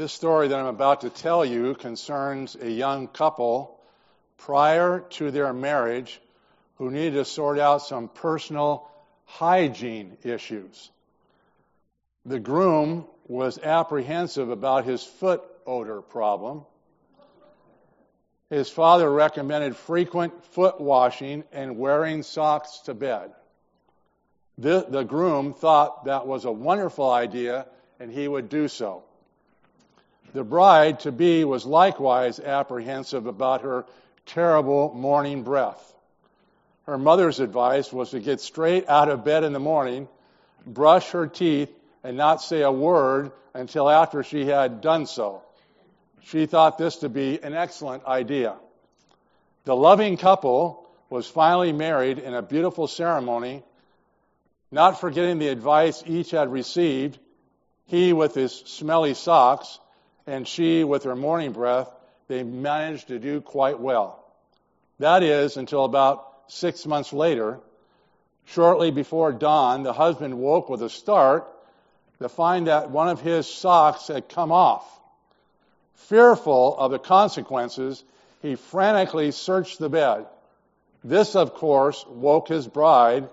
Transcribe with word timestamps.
This 0.00 0.14
story 0.14 0.48
that 0.48 0.58
I'm 0.58 0.64
about 0.64 1.02
to 1.02 1.10
tell 1.10 1.44
you 1.44 1.74
concerns 1.74 2.56
a 2.58 2.70
young 2.70 3.06
couple 3.06 3.78
prior 4.38 5.00
to 5.10 5.30
their 5.30 5.52
marriage 5.52 6.22
who 6.76 6.90
needed 6.90 7.16
to 7.16 7.26
sort 7.26 7.58
out 7.58 7.82
some 7.82 8.08
personal 8.08 8.88
hygiene 9.26 10.16
issues. 10.24 10.90
The 12.24 12.40
groom 12.40 13.04
was 13.28 13.58
apprehensive 13.58 14.48
about 14.48 14.86
his 14.86 15.04
foot 15.04 15.42
odor 15.66 16.00
problem. 16.00 16.64
His 18.48 18.70
father 18.70 19.12
recommended 19.12 19.76
frequent 19.76 20.46
foot 20.46 20.80
washing 20.80 21.44
and 21.52 21.76
wearing 21.76 22.22
socks 22.22 22.78
to 22.86 22.94
bed. 22.94 23.32
The, 24.56 24.86
the 24.88 25.02
groom 25.02 25.52
thought 25.52 26.06
that 26.06 26.26
was 26.26 26.46
a 26.46 26.52
wonderful 26.52 27.10
idea 27.10 27.66
and 27.98 28.10
he 28.10 28.26
would 28.26 28.48
do 28.48 28.66
so. 28.66 29.02
The 30.32 30.44
bride 30.44 31.00
to 31.00 31.12
be 31.12 31.44
was 31.44 31.66
likewise 31.66 32.38
apprehensive 32.38 33.26
about 33.26 33.62
her 33.62 33.84
terrible 34.26 34.94
morning 34.94 35.42
breath. 35.42 35.94
Her 36.84 36.98
mother's 36.98 37.40
advice 37.40 37.92
was 37.92 38.10
to 38.10 38.20
get 38.20 38.40
straight 38.40 38.88
out 38.88 39.08
of 39.08 39.24
bed 39.24 39.44
in 39.44 39.52
the 39.52 39.60
morning, 39.60 40.08
brush 40.66 41.10
her 41.10 41.26
teeth, 41.26 41.70
and 42.04 42.16
not 42.16 42.42
say 42.42 42.62
a 42.62 42.70
word 42.70 43.32
until 43.54 43.88
after 43.90 44.22
she 44.22 44.46
had 44.46 44.80
done 44.80 45.06
so. 45.06 45.42
She 46.22 46.46
thought 46.46 46.78
this 46.78 46.96
to 46.96 47.08
be 47.08 47.42
an 47.42 47.54
excellent 47.54 48.04
idea. 48.06 48.54
The 49.64 49.76
loving 49.76 50.16
couple 50.16 50.88
was 51.08 51.26
finally 51.26 51.72
married 51.72 52.18
in 52.18 52.34
a 52.34 52.42
beautiful 52.42 52.86
ceremony, 52.86 53.64
not 54.70 55.00
forgetting 55.00 55.38
the 55.38 55.48
advice 55.48 56.02
each 56.06 56.30
had 56.30 56.52
received, 56.52 57.18
he 57.86 58.12
with 58.12 58.34
his 58.34 58.52
smelly 58.52 59.14
socks, 59.14 59.80
and 60.30 60.46
she 60.46 60.84
with 60.84 61.02
her 61.02 61.16
morning 61.16 61.50
breath, 61.50 61.90
they 62.28 62.44
managed 62.44 63.08
to 63.08 63.18
do 63.18 63.40
quite 63.40 63.80
well. 63.80 64.24
That 65.00 65.24
is, 65.24 65.56
until 65.56 65.84
about 65.84 66.24
six 66.46 66.86
months 66.86 67.12
later, 67.12 67.58
shortly 68.46 68.92
before 68.92 69.32
dawn, 69.32 69.82
the 69.82 69.92
husband 69.92 70.38
woke 70.38 70.68
with 70.68 70.82
a 70.82 70.88
start 70.88 71.48
to 72.20 72.28
find 72.28 72.68
that 72.68 72.90
one 72.90 73.08
of 73.08 73.20
his 73.20 73.48
socks 73.48 74.06
had 74.06 74.28
come 74.28 74.52
off. 74.52 74.86
Fearful 75.94 76.78
of 76.78 76.92
the 76.92 76.98
consequences, 77.00 78.04
he 78.40 78.54
frantically 78.54 79.32
searched 79.32 79.80
the 79.80 79.88
bed. 79.88 80.26
This, 81.02 81.34
of 81.34 81.54
course, 81.54 82.04
woke 82.06 82.46
his 82.46 82.68
bride, 82.68 83.28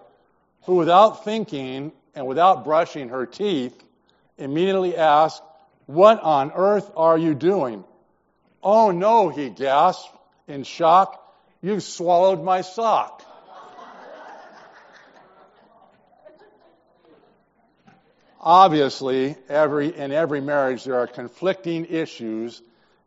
who, 0.63 0.75
without 0.75 1.23
thinking 1.23 1.91
and 2.15 2.25
without 2.25 2.63
brushing 2.63 3.09
her 3.09 3.27
teeth, 3.27 3.83
immediately 4.39 4.97
asked, 4.97 5.43
what 5.87 6.21
on 6.21 6.51
earth 6.53 6.91
are 6.95 7.17
you 7.17 7.33
doing? 7.33 7.83
Oh 8.61 8.91
no, 8.91 9.29
he 9.29 9.49
gasped 9.49 10.15
in 10.47 10.63
shock. 10.63 11.23
You've 11.61 11.83
swallowed 11.83 12.43
my 12.43 12.61
sock. 12.61 13.23
Obviously, 18.39 19.35
every, 19.49 19.93
in 19.93 20.11
every 20.11 20.39
marriage, 20.39 20.83
there 20.83 20.99
are 20.99 21.07
conflicting 21.07 21.85
issues 21.85 22.61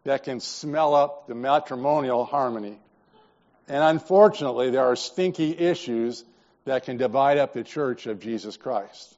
that 0.04 0.24
can 0.24 0.40
smell 0.40 0.94
up 0.94 1.28
the 1.28 1.34
matrimonial 1.34 2.24
harmony. 2.24 2.78
And 3.68 3.82
unfortunately, 3.82 4.70
there 4.70 4.84
are 4.84 4.96
stinky 4.96 5.56
issues 5.56 6.24
that 6.64 6.84
can 6.84 6.96
divide 6.96 7.38
up 7.38 7.52
the 7.52 7.62
church 7.62 8.06
of 8.06 8.20
Jesus 8.20 8.56
Christ. 8.56 9.16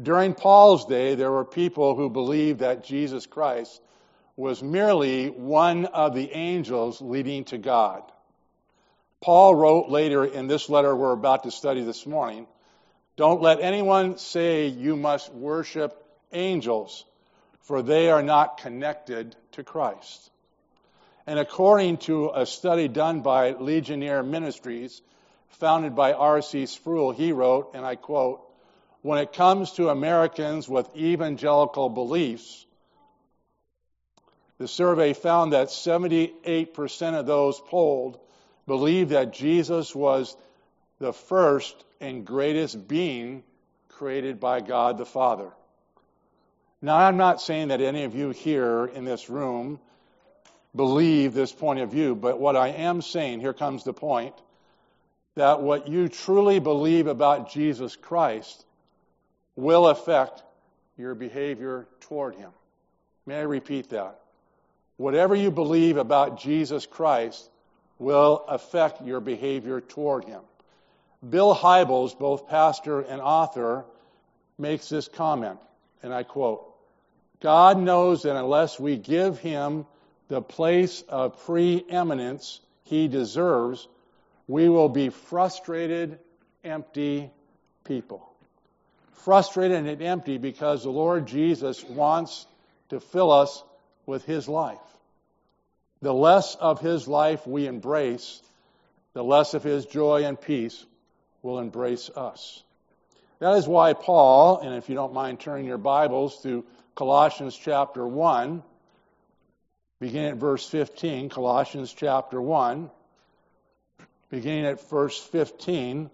During 0.00 0.34
Paul's 0.34 0.84
day, 0.84 1.14
there 1.14 1.32
were 1.32 1.44
people 1.44 1.94
who 1.94 2.10
believed 2.10 2.60
that 2.60 2.84
Jesus 2.84 3.24
Christ 3.24 3.80
was 4.36 4.62
merely 4.62 5.30
one 5.30 5.86
of 5.86 6.14
the 6.14 6.30
angels 6.32 7.00
leading 7.00 7.44
to 7.44 7.56
God. 7.56 8.02
Paul 9.22 9.54
wrote 9.54 9.88
later 9.88 10.24
in 10.24 10.46
this 10.46 10.68
letter 10.68 10.94
we're 10.94 11.12
about 11.12 11.44
to 11.44 11.50
study 11.50 11.82
this 11.82 12.06
morning 12.06 12.46
Don't 13.16 13.40
let 13.40 13.60
anyone 13.60 14.18
say 14.18 14.66
you 14.66 14.96
must 14.96 15.32
worship 15.32 16.04
angels, 16.30 17.06
for 17.62 17.80
they 17.80 18.10
are 18.10 18.22
not 18.22 18.58
connected 18.58 19.34
to 19.52 19.64
Christ. 19.64 20.30
And 21.26 21.38
according 21.38 21.96
to 21.98 22.30
a 22.34 22.44
study 22.44 22.86
done 22.86 23.22
by 23.22 23.52
Ligonier 23.52 24.22
Ministries, 24.22 25.00
founded 25.48 25.96
by 25.96 26.12
R.C. 26.12 26.66
Sproul, 26.66 27.12
he 27.12 27.32
wrote, 27.32 27.72
and 27.74 27.84
I 27.84 27.96
quote, 27.96 28.45
when 29.06 29.20
it 29.20 29.32
comes 29.32 29.70
to 29.70 29.88
Americans 29.88 30.68
with 30.68 30.96
evangelical 30.96 31.88
beliefs, 31.88 32.66
the 34.58 34.66
survey 34.66 35.12
found 35.12 35.52
that 35.52 35.68
78% 35.68 37.14
of 37.14 37.24
those 37.24 37.60
polled 37.60 38.18
believe 38.66 39.10
that 39.10 39.32
Jesus 39.32 39.94
was 39.94 40.36
the 40.98 41.12
first 41.12 41.84
and 42.00 42.26
greatest 42.26 42.88
being 42.88 43.44
created 43.90 44.40
by 44.40 44.60
God 44.60 44.98
the 44.98 45.06
Father. 45.06 45.52
Now, 46.82 46.96
I'm 46.96 47.16
not 47.16 47.40
saying 47.40 47.68
that 47.68 47.80
any 47.80 48.02
of 48.02 48.16
you 48.16 48.30
here 48.30 48.86
in 48.86 49.04
this 49.04 49.30
room 49.30 49.78
believe 50.74 51.32
this 51.32 51.52
point 51.52 51.78
of 51.78 51.92
view, 51.92 52.16
but 52.16 52.40
what 52.40 52.56
I 52.56 52.70
am 52.70 53.00
saying, 53.02 53.38
here 53.38 53.54
comes 53.54 53.84
the 53.84 53.92
point, 53.92 54.34
that 55.36 55.62
what 55.62 55.86
you 55.86 56.08
truly 56.08 56.58
believe 56.58 57.06
about 57.06 57.52
Jesus 57.52 57.94
Christ 57.94 58.64
will 59.56 59.88
affect 59.88 60.42
your 60.96 61.14
behavior 61.14 61.86
toward 62.00 62.34
Him. 62.36 62.50
May 63.24 63.38
I 63.38 63.42
repeat 63.42 63.90
that? 63.90 64.20
Whatever 64.98 65.34
you 65.34 65.50
believe 65.50 65.96
about 65.96 66.38
Jesus 66.38 66.86
Christ 66.86 67.50
will 67.98 68.44
affect 68.48 69.02
your 69.02 69.20
behavior 69.20 69.80
toward 69.80 70.24
Him. 70.24 70.42
Bill 71.28 71.54
Hybels, 71.54 72.16
both 72.18 72.48
pastor 72.48 73.00
and 73.00 73.20
author, 73.20 73.84
makes 74.58 74.88
this 74.88 75.08
comment, 75.08 75.58
and 76.02 76.14
I 76.14 76.22
quote 76.22 76.62
God 77.40 77.78
knows 77.78 78.22
that 78.22 78.36
unless 78.36 78.78
we 78.78 78.96
give 78.96 79.38
Him 79.38 79.86
the 80.28 80.42
place 80.42 81.02
of 81.08 81.44
preeminence 81.44 82.60
He 82.84 83.08
deserves, 83.08 83.88
we 84.46 84.68
will 84.68 84.88
be 84.88 85.08
frustrated, 85.08 86.18
empty 86.64 87.30
people 87.84 88.35
frustrated 89.16 89.86
and 89.86 90.02
empty 90.02 90.38
because 90.38 90.82
the 90.82 90.90
Lord 90.90 91.26
Jesus 91.26 91.84
wants 91.84 92.46
to 92.90 93.00
fill 93.00 93.32
us 93.32 93.62
with 94.06 94.24
His 94.24 94.48
life. 94.48 94.78
The 96.02 96.14
less 96.14 96.54
of 96.54 96.80
His 96.80 97.08
life 97.08 97.46
we 97.46 97.66
embrace, 97.66 98.40
the 99.14 99.24
less 99.24 99.54
of 99.54 99.62
His 99.62 99.86
joy 99.86 100.24
and 100.24 100.40
peace 100.40 100.84
will 101.42 101.58
embrace 101.58 102.10
us. 102.10 102.62
That 103.38 103.56
is 103.56 103.66
why 103.68 103.92
Paul, 103.92 104.60
and 104.60 104.74
if 104.74 104.88
you 104.88 104.94
don't 104.94 105.12
mind 105.12 105.40
turning 105.40 105.66
your 105.66 105.78
Bibles 105.78 106.42
to 106.42 106.64
Colossians 106.94 107.56
chapter 107.56 108.06
1, 108.06 108.62
beginning 110.00 110.30
at 110.30 110.36
verse 110.36 110.66
15, 110.68 111.28
Colossians 111.28 111.92
chapter 111.92 112.40
1, 112.40 112.90
beginning 114.30 114.66
at 114.66 114.88
verse 114.88 115.18
15, 115.18 116.10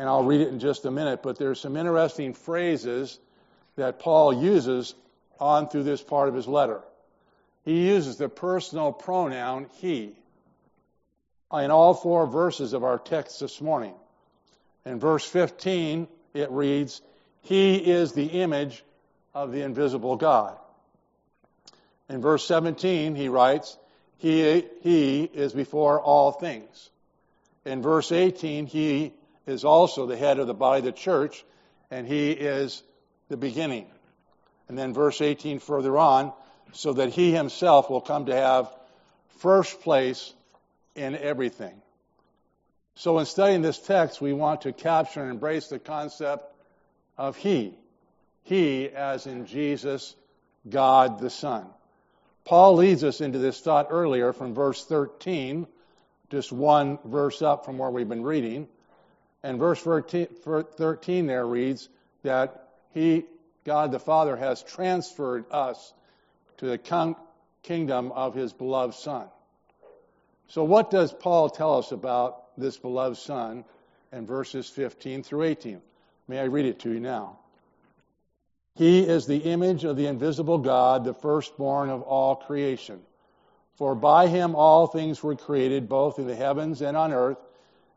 and 0.00 0.08
I'll 0.08 0.24
read 0.24 0.40
it 0.40 0.48
in 0.48 0.60
just 0.60 0.86
a 0.86 0.90
minute, 0.90 1.22
but 1.22 1.36
there's 1.36 1.60
some 1.60 1.76
interesting 1.76 2.32
phrases 2.32 3.18
that 3.76 3.98
Paul 3.98 4.32
uses 4.32 4.94
on 5.38 5.68
through 5.68 5.82
this 5.82 6.00
part 6.00 6.30
of 6.30 6.34
his 6.34 6.48
letter. 6.48 6.80
He 7.66 7.86
uses 7.88 8.16
the 8.16 8.30
personal 8.30 8.92
pronoun 8.92 9.66
he 9.74 10.14
in 11.52 11.70
all 11.70 11.92
four 11.92 12.26
verses 12.26 12.72
of 12.72 12.82
our 12.82 12.98
text 12.98 13.40
this 13.40 13.60
morning. 13.60 13.92
In 14.86 14.98
verse 14.98 15.26
15, 15.26 16.08
it 16.32 16.50
reads, 16.50 17.02
He 17.42 17.76
is 17.76 18.12
the 18.12 18.40
image 18.40 18.82
of 19.34 19.52
the 19.52 19.60
invisible 19.60 20.16
God. 20.16 20.56
In 22.08 22.22
verse 22.22 22.46
17, 22.46 23.16
he 23.16 23.28
writes, 23.28 23.76
He, 24.16 24.64
he 24.80 25.24
is 25.24 25.52
before 25.52 26.00
all 26.00 26.32
things. 26.32 26.88
In 27.66 27.82
verse 27.82 28.12
18, 28.12 28.64
He 28.64 29.12
is 29.46 29.64
also 29.64 30.06
the 30.06 30.16
head 30.16 30.38
of 30.38 30.46
the 30.46 30.54
body 30.54 30.78
of 30.80 30.84
the 30.84 30.92
church, 30.92 31.44
and 31.90 32.06
he 32.06 32.30
is 32.30 32.82
the 33.28 33.36
beginning. 33.36 33.86
And 34.68 34.78
then 34.78 34.94
verse 34.94 35.20
18 35.20 35.58
further 35.58 35.96
on, 35.98 36.32
so 36.72 36.92
that 36.92 37.10
he 37.10 37.32
himself 37.32 37.90
will 37.90 38.00
come 38.00 38.26
to 38.26 38.34
have 38.34 38.72
first 39.38 39.80
place 39.80 40.32
in 40.94 41.16
everything. 41.16 41.80
So 42.94 43.18
in 43.18 43.26
studying 43.26 43.62
this 43.62 43.78
text, 43.78 44.20
we 44.20 44.32
want 44.32 44.62
to 44.62 44.72
capture 44.72 45.22
and 45.22 45.30
embrace 45.30 45.68
the 45.68 45.78
concept 45.78 46.44
of 47.16 47.36
he. 47.36 47.74
He 48.42 48.88
as 48.88 49.26
in 49.26 49.46
Jesus, 49.46 50.14
God 50.68 51.18
the 51.18 51.30
Son. 51.30 51.66
Paul 52.44 52.76
leads 52.76 53.04
us 53.04 53.20
into 53.20 53.38
this 53.38 53.60
thought 53.60 53.88
earlier 53.90 54.32
from 54.32 54.54
verse 54.54 54.84
13, 54.84 55.66
just 56.30 56.52
one 56.52 56.98
verse 57.04 57.42
up 57.42 57.64
from 57.64 57.78
where 57.78 57.90
we've 57.90 58.08
been 58.08 58.22
reading. 58.22 58.68
And 59.42 59.58
verse 59.58 59.80
13 59.82 61.26
there 61.26 61.46
reads 61.46 61.88
that 62.22 62.68
He, 62.92 63.24
God 63.64 63.92
the 63.92 63.98
Father, 63.98 64.36
has 64.36 64.62
transferred 64.62 65.44
us 65.50 65.92
to 66.58 66.66
the 66.66 67.16
kingdom 67.62 68.12
of 68.12 68.34
his 68.34 68.52
beloved 68.52 68.94
Son. 68.94 69.26
So, 70.48 70.64
what 70.64 70.90
does 70.90 71.12
Paul 71.12 71.48
tell 71.48 71.78
us 71.78 71.92
about 71.92 72.56
this 72.58 72.76
beloved 72.76 73.16
Son 73.16 73.64
in 74.12 74.26
verses 74.26 74.68
15 74.68 75.22
through 75.22 75.44
18? 75.44 75.80
May 76.28 76.40
I 76.40 76.44
read 76.44 76.66
it 76.66 76.80
to 76.80 76.92
you 76.92 77.00
now? 77.00 77.38
He 78.74 79.00
is 79.00 79.26
the 79.26 79.38
image 79.38 79.84
of 79.84 79.96
the 79.96 80.06
invisible 80.06 80.58
God, 80.58 81.04
the 81.04 81.14
firstborn 81.14 81.90
of 81.90 82.02
all 82.02 82.36
creation. 82.36 83.00
For 83.74 83.94
by 83.94 84.26
him 84.26 84.54
all 84.54 84.86
things 84.86 85.22
were 85.22 85.36
created, 85.36 85.88
both 85.88 86.18
in 86.18 86.26
the 86.26 86.36
heavens 86.36 86.82
and 86.82 86.96
on 86.96 87.12
earth, 87.12 87.38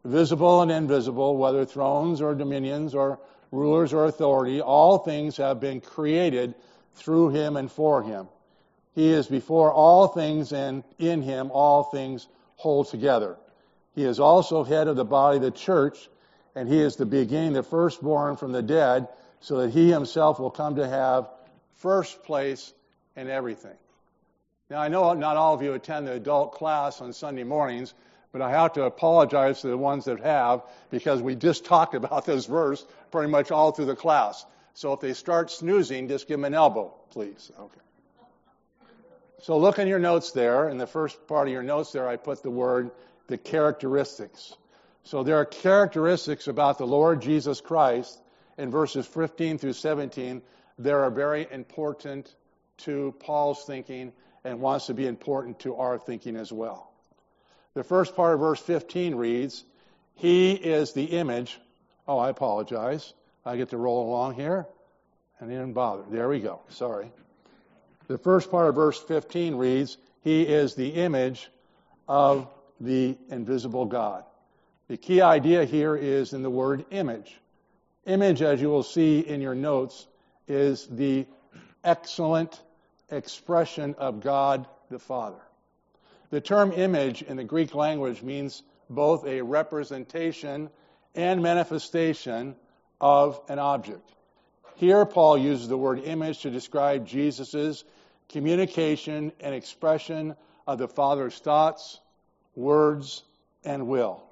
visible 0.03 0.61
and 0.61 0.71
invisible, 0.71 1.37
whether 1.37 1.65
thrones 1.65 2.21
or 2.21 2.35
dominions 2.35 2.93
or 2.93 3.19
rulers 3.51 3.93
or 3.93 4.05
authority, 4.05 4.61
all 4.61 4.97
things 4.97 5.37
have 5.37 5.59
been 5.59 5.79
created 5.79 6.55
through 6.95 7.29
him 7.29 7.55
and 7.55 7.71
for 7.71 8.03
him. 8.03 8.27
He 8.95 9.09
is 9.11 9.27
before 9.27 9.71
all 9.71 10.07
things, 10.07 10.53
and 10.53 10.83
in 10.99 11.21
him 11.21 11.51
all 11.51 11.83
things 11.83 12.27
hold 12.55 12.89
together. 12.89 13.37
He 13.95 14.03
is 14.03 14.19
also 14.19 14.63
head 14.63 14.87
of 14.87 14.95
the 14.95 15.05
body, 15.05 15.37
of 15.37 15.43
the 15.43 15.51
church, 15.51 16.09
and 16.55 16.69
he 16.69 16.79
is 16.79 16.95
the 16.95 17.05
beginning, 17.05 17.53
the 17.53 17.63
firstborn 17.63 18.37
from 18.37 18.51
the 18.51 18.61
dead, 18.61 19.07
so 19.39 19.57
that 19.57 19.71
he 19.71 19.91
himself 19.91 20.39
will 20.39 20.51
come 20.51 20.75
to 20.75 20.87
have 20.87 21.29
first 21.75 22.23
place 22.23 22.73
in 23.15 23.29
everything. 23.29 23.75
Now, 24.69 24.79
I 24.79 24.87
know 24.87 25.13
not 25.13 25.37
all 25.37 25.53
of 25.53 25.61
you 25.61 25.73
attend 25.73 26.07
the 26.07 26.13
adult 26.13 26.53
class 26.53 27.01
on 27.01 27.13
Sunday 27.13 27.43
mornings, 27.43 27.93
but 28.33 28.41
I 28.41 28.49
have 28.49 28.73
to 28.73 28.83
apologize 28.83 29.61
to 29.61 29.67
the 29.67 29.77
ones 29.77 30.05
that 30.05 30.19
have 30.19 30.63
because 30.89 31.21
we 31.21 31.35
just 31.35 31.63
talked 31.73 31.95
about 31.95 32.25
this 32.25 32.45
verse 32.45 32.85
pretty 33.11 33.31
much 33.31 33.51
all 33.51 33.71
through 33.71 33.85
the 33.85 33.95
class. 33.95 34.45
So 34.73 34.91
if 34.91 34.99
they 34.99 35.13
start 35.13 35.51
snoozing, 35.51 36.09
just 36.09 36.27
give 36.27 36.39
them 36.39 36.45
an 36.45 36.55
elbow, 36.55 36.93
please. 37.11 37.51
Okay. 37.57 37.79
So 39.43 39.57
look 39.57 39.77
in 39.77 39.87
your 39.87 39.99
notes 39.99 40.31
there. 40.31 40.67
In 40.67 40.77
the 40.77 40.87
first 40.87 41.27
part 41.27 41.47
of 41.47 41.53
your 41.53 41.63
notes 41.63 41.91
there, 41.91 42.07
I 42.07 42.15
put 42.15 42.41
the 42.41 42.49
word 42.49 42.91
the 43.27 43.37
characteristics. 43.37 44.55
So 45.03 45.23
there 45.23 45.37
are 45.37 45.45
characteristics 45.45 46.47
about 46.47 46.77
the 46.77 46.87
Lord 46.87 47.21
Jesus 47.21 47.61
Christ 47.61 48.19
in 48.57 48.71
verses 48.71 49.05
15 49.05 49.59
through 49.59 49.73
17 49.73 50.41
that 50.79 50.93
are 50.93 51.11
very 51.11 51.45
important 51.51 52.33
to 52.77 53.13
Paul's 53.19 53.63
thinking 53.65 54.11
and 54.43 54.59
wants 54.59 54.87
to 54.87 54.93
be 54.93 55.05
important 55.05 55.59
to 55.59 55.75
our 55.75 55.99
thinking 55.99 56.35
as 56.35 56.51
well. 56.51 56.92
The 57.75 57.83
first 57.83 58.15
part 58.15 58.35
of 58.35 58.39
verse 58.39 58.59
15 58.59 59.15
reads, 59.15 59.63
He 60.15 60.53
is 60.53 60.93
the 60.93 61.05
image. 61.05 61.59
Oh, 62.07 62.19
I 62.19 62.29
apologize. 62.29 63.13
I 63.45 63.57
get 63.57 63.69
to 63.69 63.77
roll 63.77 64.07
along 64.07 64.35
here. 64.35 64.67
And 65.39 65.49
didn't 65.49 65.73
bother. 65.73 66.03
There 66.09 66.29
we 66.29 66.39
go. 66.39 66.61
Sorry. 66.69 67.11
The 68.07 68.17
first 68.17 68.51
part 68.51 68.69
of 68.69 68.75
verse 68.75 68.99
15 69.01 69.55
reads, 69.55 69.97
He 70.21 70.43
is 70.43 70.75
the 70.75 70.89
image 70.89 71.49
of 72.07 72.47
the 72.79 73.17
invisible 73.29 73.85
God. 73.85 74.23
The 74.87 74.97
key 74.97 75.21
idea 75.21 75.65
here 75.65 75.95
is 75.95 76.33
in 76.33 76.43
the 76.43 76.49
word 76.49 76.85
image. 76.91 77.39
Image, 78.05 78.41
as 78.41 78.61
you 78.61 78.69
will 78.69 78.83
see 78.83 79.19
in 79.19 79.41
your 79.41 79.55
notes, 79.55 80.05
is 80.47 80.85
the 80.87 81.25
excellent 81.83 82.61
expression 83.09 83.95
of 83.97 84.21
God 84.21 84.67
the 84.91 84.99
Father. 84.99 85.41
The 86.33 86.41
term 86.41 86.71
image 86.71 87.21
in 87.21 87.37
the 87.37 87.43
Greek 87.43 87.75
language 87.75 88.23
means 88.23 88.63
both 88.89 89.23
a 89.27 89.43
representation 89.43 90.71
and 91.13 91.43
manifestation 91.43 92.55
of 92.99 93.39
an 93.49 93.59
object. 93.59 94.11
Here, 94.73 95.05
Paul 95.05 95.37
uses 95.37 95.67
the 95.67 95.77
word 95.77 95.99
image 95.99 96.39
to 96.39 96.49
describe 96.49 97.05
Jesus' 97.05 97.83
communication 98.29 99.31
and 99.41 99.53
expression 99.53 100.35
of 100.65 100.79
the 100.79 100.87
Father's 100.87 101.37
thoughts, 101.37 101.99
words, 102.55 103.21
and 103.63 103.87
will. 103.87 104.23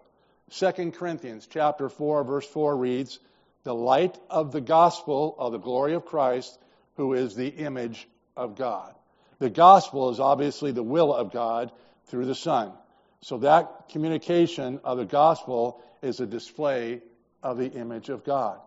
2 0.49 0.93
Corinthians 0.93 1.47
chapter 1.47 1.87
4 1.87 2.23
verse 2.23 2.47
4 2.47 2.77
reads, 2.77 3.19
"The 3.63 3.75
light 3.75 4.19
of 4.27 4.51
the 4.51 4.59
gospel 4.59 5.35
of 5.37 5.51
the 5.51 5.59
glory 5.59 5.93
of 5.93 6.07
Christ, 6.07 6.57
who 6.95 7.13
is 7.13 7.35
the 7.35 7.49
image 7.49 8.07
of 8.35 8.55
God." 8.55 8.95
The 9.37 9.51
gospel 9.51 10.09
is 10.09 10.19
obviously 10.19 10.71
the 10.71 10.81
will 10.81 11.13
of 11.13 11.31
God 11.31 11.71
through 12.11 12.25
the 12.25 12.35
Son. 12.35 12.73
So 13.21 13.39
that 13.39 13.89
communication 13.89 14.81
of 14.83 14.97
the 14.97 15.05
gospel 15.05 15.81
is 16.01 16.19
a 16.19 16.27
display 16.27 17.01
of 17.41 17.57
the 17.57 17.71
image 17.71 18.09
of 18.09 18.23
God. 18.23 18.59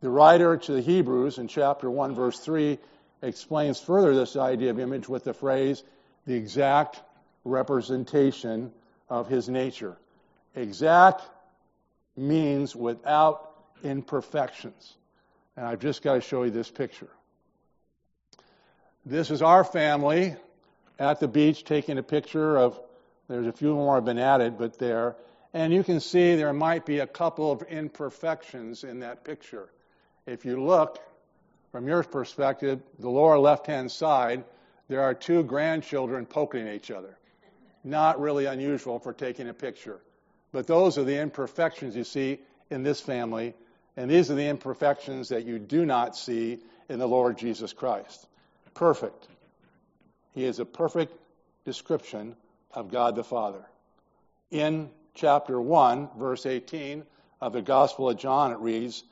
The 0.00 0.10
writer 0.10 0.56
to 0.56 0.72
the 0.72 0.80
Hebrews 0.80 1.38
in 1.38 1.48
chapter 1.48 1.88
1, 1.88 2.14
verse 2.14 2.38
3, 2.40 2.78
explains 3.22 3.80
further 3.80 4.14
this 4.14 4.36
idea 4.36 4.70
of 4.70 4.78
image 4.78 5.08
with 5.08 5.24
the 5.24 5.32
phrase, 5.32 5.82
the 6.26 6.34
exact 6.34 7.00
representation 7.44 8.72
of 9.08 9.28
his 9.28 9.48
nature. 9.48 9.96
Exact 10.54 11.22
means 12.16 12.74
without 12.74 13.50
imperfections. 13.82 14.94
And 15.56 15.64
I've 15.64 15.80
just 15.80 16.02
got 16.02 16.14
to 16.14 16.20
show 16.20 16.42
you 16.42 16.50
this 16.50 16.70
picture. 16.70 17.10
This 19.06 19.30
is 19.30 19.42
our 19.42 19.64
family 19.64 20.36
at 20.98 21.20
the 21.20 21.28
beach 21.28 21.64
taking 21.64 21.98
a 21.98 22.02
picture 22.02 22.56
of, 22.56 22.78
there's 23.28 23.46
a 23.46 23.52
few 23.52 23.74
more 23.74 23.96
have 23.96 24.04
been 24.04 24.18
added, 24.18 24.58
but 24.58 24.78
there. 24.78 25.16
And 25.52 25.72
you 25.72 25.84
can 25.84 26.00
see 26.00 26.36
there 26.36 26.52
might 26.52 26.84
be 26.84 26.98
a 26.98 27.06
couple 27.06 27.50
of 27.50 27.62
imperfections 27.62 28.84
in 28.84 29.00
that 29.00 29.24
picture. 29.24 29.68
If 30.26 30.44
you 30.44 30.62
look 30.62 30.98
from 31.72 31.86
your 31.86 32.02
perspective, 32.02 32.80
the 32.98 33.08
lower 33.08 33.38
left 33.38 33.66
hand 33.66 33.90
side, 33.90 34.44
there 34.88 35.02
are 35.02 35.14
two 35.14 35.42
grandchildren 35.42 36.26
poking 36.26 36.68
each 36.68 36.90
other. 36.90 37.16
Not 37.82 38.20
really 38.20 38.46
unusual 38.46 38.98
for 38.98 39.12
taking 39.12 39.48
a 39.48 39.54
picture. 39.54 40.00
But 40.52 40.66
those 40.66 40.98
are 40.98 41.04
the 41.04 41.20
imperfections 41.20 41.96
you 41.96 42.04
see 42.04 42.40
in 42.70 42.82
this 42.82 43.00
family, 43.00 43.54
and 43.96 44.10
these 44.10 44.30
are 44.30 44.34
the 44.34 44.46
imperfections 44.46 45.28
that 45.30 45.44
you 45.44 45.58
do 45.58 45.84
not 45.84 46.16
see 46.16 46.58
in 46.88 46.98
the 46.98 47.08
Lord 47.08 47.38
Jesus 47.38 47.72
Christ. 47.72 48.26
Perfect. 48.74 49.28
He 50.34 50.44
is 50.44 50.58
a 50.58 50.64
perfect 50.64 51.16
description 51.64 52.36
of 52.72 52.90
God 52.90 53.14
the 53.16 53.24
Father. 53.24 53.64
In 54.50 54.90
chapter 55.14 55.60
1, 55.60 56.10
verse 56.18 56.44
18 56.44 57.04
of 57.40 57.52
the 57.52 57.62
Gospel 57.62 58.10
of 58.10 58.18
John, 58.18 58.52
it 58.52 58.58
reads, 58.58 59.04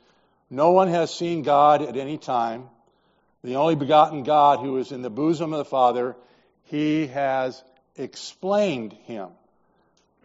No 0.49 0.71
one 0.71 0.89
has 0.89 1.13
seen 1.13 1.41
God 1.41 1.81
at 1.81 1.97
any 1.97 2.17
time. 2.17 2.69
The 3.43 3.55
only 3.55 3.75
begotten 3.75 4.23
God 4.23 4.59
who 4.59 4.77
is 4.77 4.91
in 4.91 5.01
the 5.01 5.09
bosom 5.09 5.53
of 5.53 5.59
the 5.59 5.65
Father, 5.65 6.15
he 6.65 7.07
has 7.07 7.61
explained 7.95 8.93
him. 9.05 9.29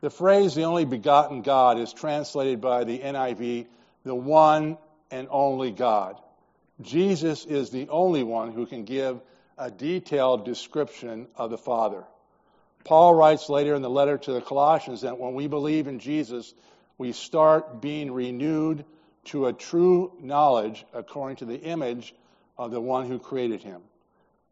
The 0.00 0.10
phrase 0.10 0.54
the 0.54 0.64
only 0.64 0.84
begotten 0.84 1.42
God 1.42 1.78
is 1.78 1.92
translated 1.92 2.60
by 2.60 2.84
the 2.84 2.98
NIV, 2.98 3.66
the 4.04 4.14
one 4.14 4.78
and 5.10 5.26
only 5.30 5.72
God. 5.72 6.16
Jesus 6.80 7.44
is 7.44 7.70
the 7.70 7.88
only 7.88 8.22
one 8.22 8.52
who 8.52 8.66
can 8.66 8.84
give 8.84 9.20
a 9.58 9.70
detailed 9.70 10.44
description 10.44 11.26
of 11.36 11.50
the 11.50 11.58
Father. 11.58 12.04
Paul 12.84 13.14
writes 13.14 13.48
later 13.48 13.74
in 13.74 13.82
the 13.82 13.90
letter 13.90 14.16
to 14.16 14.32
the 14.32 14.40
Colossians 14.40 15.02
that 15.02 15.18
when 15.18 15.34
we 15.34 15.46
believe 15.46 15.88
in 15.88 15.98
Jesus, 15.98 16.54
we 16.96 17.12
start 17.12 17.80
being 17.80 18.12
renewed 18.12 18.84
to 19.26 19.46
a 19.46 19.52
true 19.52 20.12
knowledge 20.20 20.86
according 20.94 21.36
to 21.36 21.44
the 21.44 21.60
image 21.60 22.14
of 22.56 22.70
the 22.70 22.80
one 22.80 23.06
who 23.06 23.18
created 23.18 23.62
him. 23.62 23.82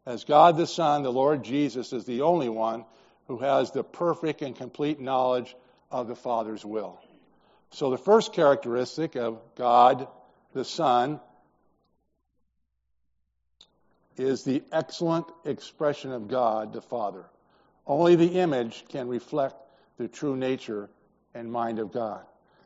As 0.05 0.23
God 0.23 0.55
the 0.55 0.67
Son, 0.67 1.03
the 1.03 1.11
Lord 1.11 1.43
Jesus 1.43 1.93
is 1.93 2.05
the 2.05 2.21
only 2.21 2.49
one 2.49 2.85
who 3.27 3.39
has 3.39 3.71
the 3.71 3.83
perfect 3.83 4.41
and 4.41 4.55
complete 4.55 4.99
knowledge 4.99 5.55
of 5.91 6.07
the 6.07 6.15
Father's 6.15 6.63
will. 6.63 6.99
So 7.71 7.89
the 7.89 7.97
first 7.97 8.33
characteristic 8.33 9.15
of 9.15 9.39
God 9.55 10.07
the 10.53 10.65
Son 10.65 11.19
is 14.19 14.43
the 14.43 14.63
excellent 14.71 15.27
expression 15.45 16.11
of 16.11 16.27
God 16.27 16.73
the 16.73 16.81
Father. 16.81 17.25
Only 17.85 18.15
the 18.15 18.39
image 18.39 18.85
can 18.89 19.07
reflect 19.07 19.55
the 19.97 20.07
true 20.07 20.35
nature 20.35 20.89
and 21.33 21.51
mind 21.51 21.79
of 21.79 21.91
God. 21.91 22.21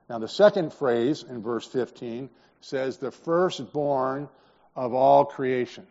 Now, 0.10 0.20
the 0.20 0.28
second 0.28 0.74
phrase 0.74 1.24
in 1.24 1.42
verse 1.42 1.68
15 1.68 2.30
says, 2.62 2.98
the 2.98 3.12
firstborn 3.12 4.30
of 4.76 4.94
all 4.94 5.26
creation. 5.26 5.86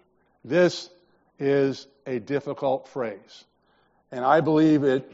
This 0.45 0.91
is 1.39 1.87
a 2.07 2.19
difficult 2.19 2.89
phrase. 2.89 3.45
And 4.13 4.25
I 4.25 4.41
believe 4.41 4.85
it 4.85 5.11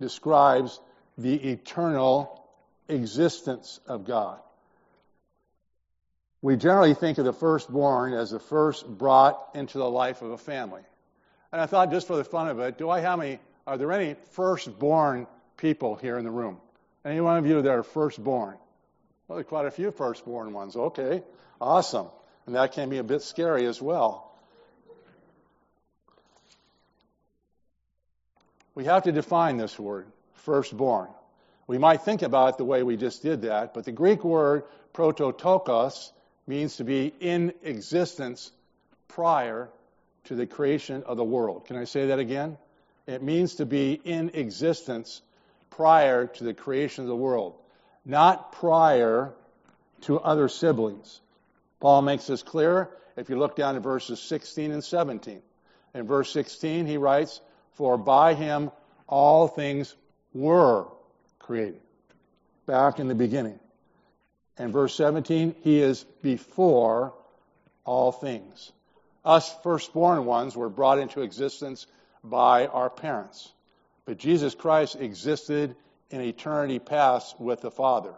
describes 0.00 0.80
the 1.16 1.34
eternal 1.34 2.44
existence 2.88 3.80
of 3.86 4.04
God. 4.04 4.38
We 6.40 6.56
generally 6.56 6.94
think 6.94 7.18
of 7.18 7.24
the 7.24 7.32
firstborn 7.32 8.12
as 8.12 8.30
the 8.30 8.38
first 8.38 8.86
brought 8.86 9.50
into 9.54 9.78
the 9.78 9.90
life 9.90 10.22
of 10.22 10.30
a 10.30 10.38
family. 10.38 10.82
And 11.50 11.60
I 11.60 11.66
thought, 11.66 11.90
just 11.90 12.06
for 12.06 12.16
the 12.16 12.24
fun 12.24 12.48
of 12.48 12.60
it, 12.60 12.78
do 12.78 12.88
I 12.88 13.00
have 13.00 13.20
any, 13.20 13.38
are 13.66 13.76
there 13.76 13.90
any 13.90 14.14
firstborn 14.32 15.26
people 15.56 15.96
here 15.96 16.16
in 16.16 16.24
the 16.24 16.30
room? 16.30 16.58
Any 17.04 17.20
one 17.20 17.38
of 17.38 17.46
you 17.46 17.62
that 17.62 17.70
are 17.70 17.82
firstborn? 17.82 18.56
Well, 19.26 19.36
there 19.36 19.40
are 19.40 19.44
quite 19.44 19.66
a 19.66 19.70
few 19.70 19.90
firstborn 19.90 20.52
ones. 20.52 20.76
Okay, 20.76 21.22
awesome. 21.60 22.06
And 22.46 22.54
that 22.54 22.72
can 22.72 22.88
be 22.88 22.98
a 22.98 23.04
bit 23.04 23.22
scary 23.22 23.66
as 23.66 23.82
well. 23.82 24.28
we 28.78 28.84
have 28.84 29.02
to 29.02 29.10
define 29.10 29.56
this 29.56 29.76
word, 29.76 30.06
firstborn. 30.34 31.08
We 31.66 31.78
might 31.78 32.02
think 32.02 32.22
about 32.22 32.50
it 32.50 32.58
the 32.58 32.64
way 32.64 32.84
we 32.84 32.96
just 32.96 33.24
did 33.24 33.42
that, 33.42 33.74
but 33.74 33.84
the 33.84 33.90
Greek 33.90 34.22
word 34.22 34.62
prototokos 34.94 36.12
means 36.48 36.76
to 36.76 36.84
be 36.84 37.12
in 37.20 37.52
existence 37.62 38.50
prior 39.06 39.68
to 40.24 40.34
the 40.34 40.46
creation 40.46 41.02
of 41.04 41.16
the 41.16 41.24
world. 41.24 41.66
Can 41.66 41.76
I 41.76 41.84
say 41.84 42.06
that 42.08 42.18
again? 42.18 42.56
It 43.06 43.22
means 43.22 43.56
to 43.56 43.66
be 43.66 43.92
in 44.04 44.30
existence 44.34 45.22
prior 45.70 46.26
to 46.26 46.44
the 46.44 46.54
creation 46.54 47.04
of 47.04 47.08
the 47.08 47.16
world, 47.16 47.54
not 48.04 48.52
prior 48.52 49.32
to 50.02 50.18
other 50.18 50.48
siblings. 50.48 51.20
Paul 51.80 52.02
makes 52.02 52.26
this 52.26 52.42
clear 52.42 52.90
if 53.16 53.30
you 53.30 53.38
look 53.38 53.56
down 53.56 53.76
at 53.76 53.82
verses 53.82 54.20
16 54.20 54.72
and 54.72 54.82
17. 54.82 55.42
In 55.94 56.06
verse 56.06 56.30
16, 56.32 56.86
he 56.86 56.96
writes, 56.96 57.40
For 57.72 57.96
by 57.96 58.34
him 58.34 58.70
all 59.06 59.48
things 59.48 59.94
were 60.34 60.86
created, 61.38 61.80
back 62.66 62.98
in 62.98 63.08
the 63.08 63.14
beginning. 63.14 63.58
And 64.58 64.72
verse 64.72 64.94
17, 64.94 65.54
he 65.62 65.80
is 65.80 66.04
before 66.22 67.14
all 67.84 68.12
things. 68.12 68.72
Us 69.24 69.54
firstborn 69.62 70.24
ones 70.24 70.56
were 70.56 70.68
brought 70.68 70.98
into 70.98 71.22
existence 71.22 71.86
by 72.24 72.66
our 72.66 72.90
parents. 72.90 73.52
But 74.04 74.18
Jesus 74.18 74.54
Christ 74.54 74.96
existed 74.96 75.76
in 76.10 76.20
eternity 76.20 76.78
past 76.78 77.38
with 77.40 77.60
the 77.60 77.70
Father. 77.70 78.14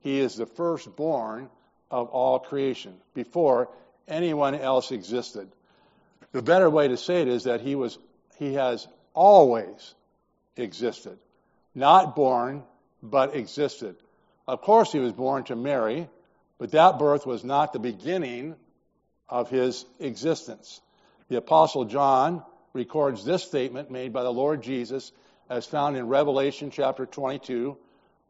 He 0.00 0.20
is 0.20 0.36
the 0.36 0.46
firstborn 0.46 1.48
of 1.90 2.08
all 2.08 2.38
creation 2.38 2.94
before 3.14 3.68
anyone 4.06 4.54
else 4.54 4.92
existed. 4.92 5.50
The 6.32 6.42
better 6.42 6.70
way 6.70 6.88
to 6.88 6.96
say 6.96 7.22
it 7.22 7.28
is 7.28 7.44
that 7.44 7.60
he 7.60 7.74
was 7.74 7.98
he 8.38 8.54
has 8.54 8.86
always 9.12 9.94
existed. 10.56 11.18
Not 11.74 12.16
born, 12.16 12.62
but 13.02 13.34
existed. 13.34 13.96
Of 14.50 14.62
course 14.62 14.90
he 14.90 14.98
was 14.98 15.12
born 15.12 15.44
to 15.44 15.54
Mary, 15.54 16.08
but 16.58 16.72
that 16.72 16.98
birth 16.98 17.24
was 17.24 17.44
not 17.44 17.72
the 17.72 17.78
beginning 17.78 18.56
of 19.28 19.48
his 19.48 19.86
existence. 20.00 20.80
The 21.28 21.36
apostle 21.36 21.84
John 21.84 22.42
records 22.72 23.24
this 23.24 23.44
statement 23.44 23.92
made 23.92 24.12
by 24.12 24.24
the 24.24 24.32
Lord 24.32 24.60
Jesus 24.60 25.12
as 25.48 25.66
found 25.66 25.96
in 25.96 26.08
Revelation 26.08 26.72
chapter 26.72 27.06
22 27.06 27.78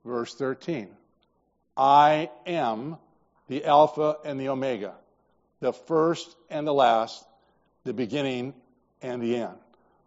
verse 0.05 0.35
13. 0.35 0.91
I 1.75 2.29
am 2.47 2.99
the 3.49 3.65
Alpha 3.65 4.19
and 4.23 4.39
the 4.39 4.51
Omega, 4.51 4.93
the 5.61 5.73
first 5.73 6.37
and 6.51 6.67
the 6.67 6.75
last, 6.75 7.25
the 7.85 7.95
beginning 7.95 8.53
and 9.01 9.23
the 9.23 9.37
end. 9.37 9.57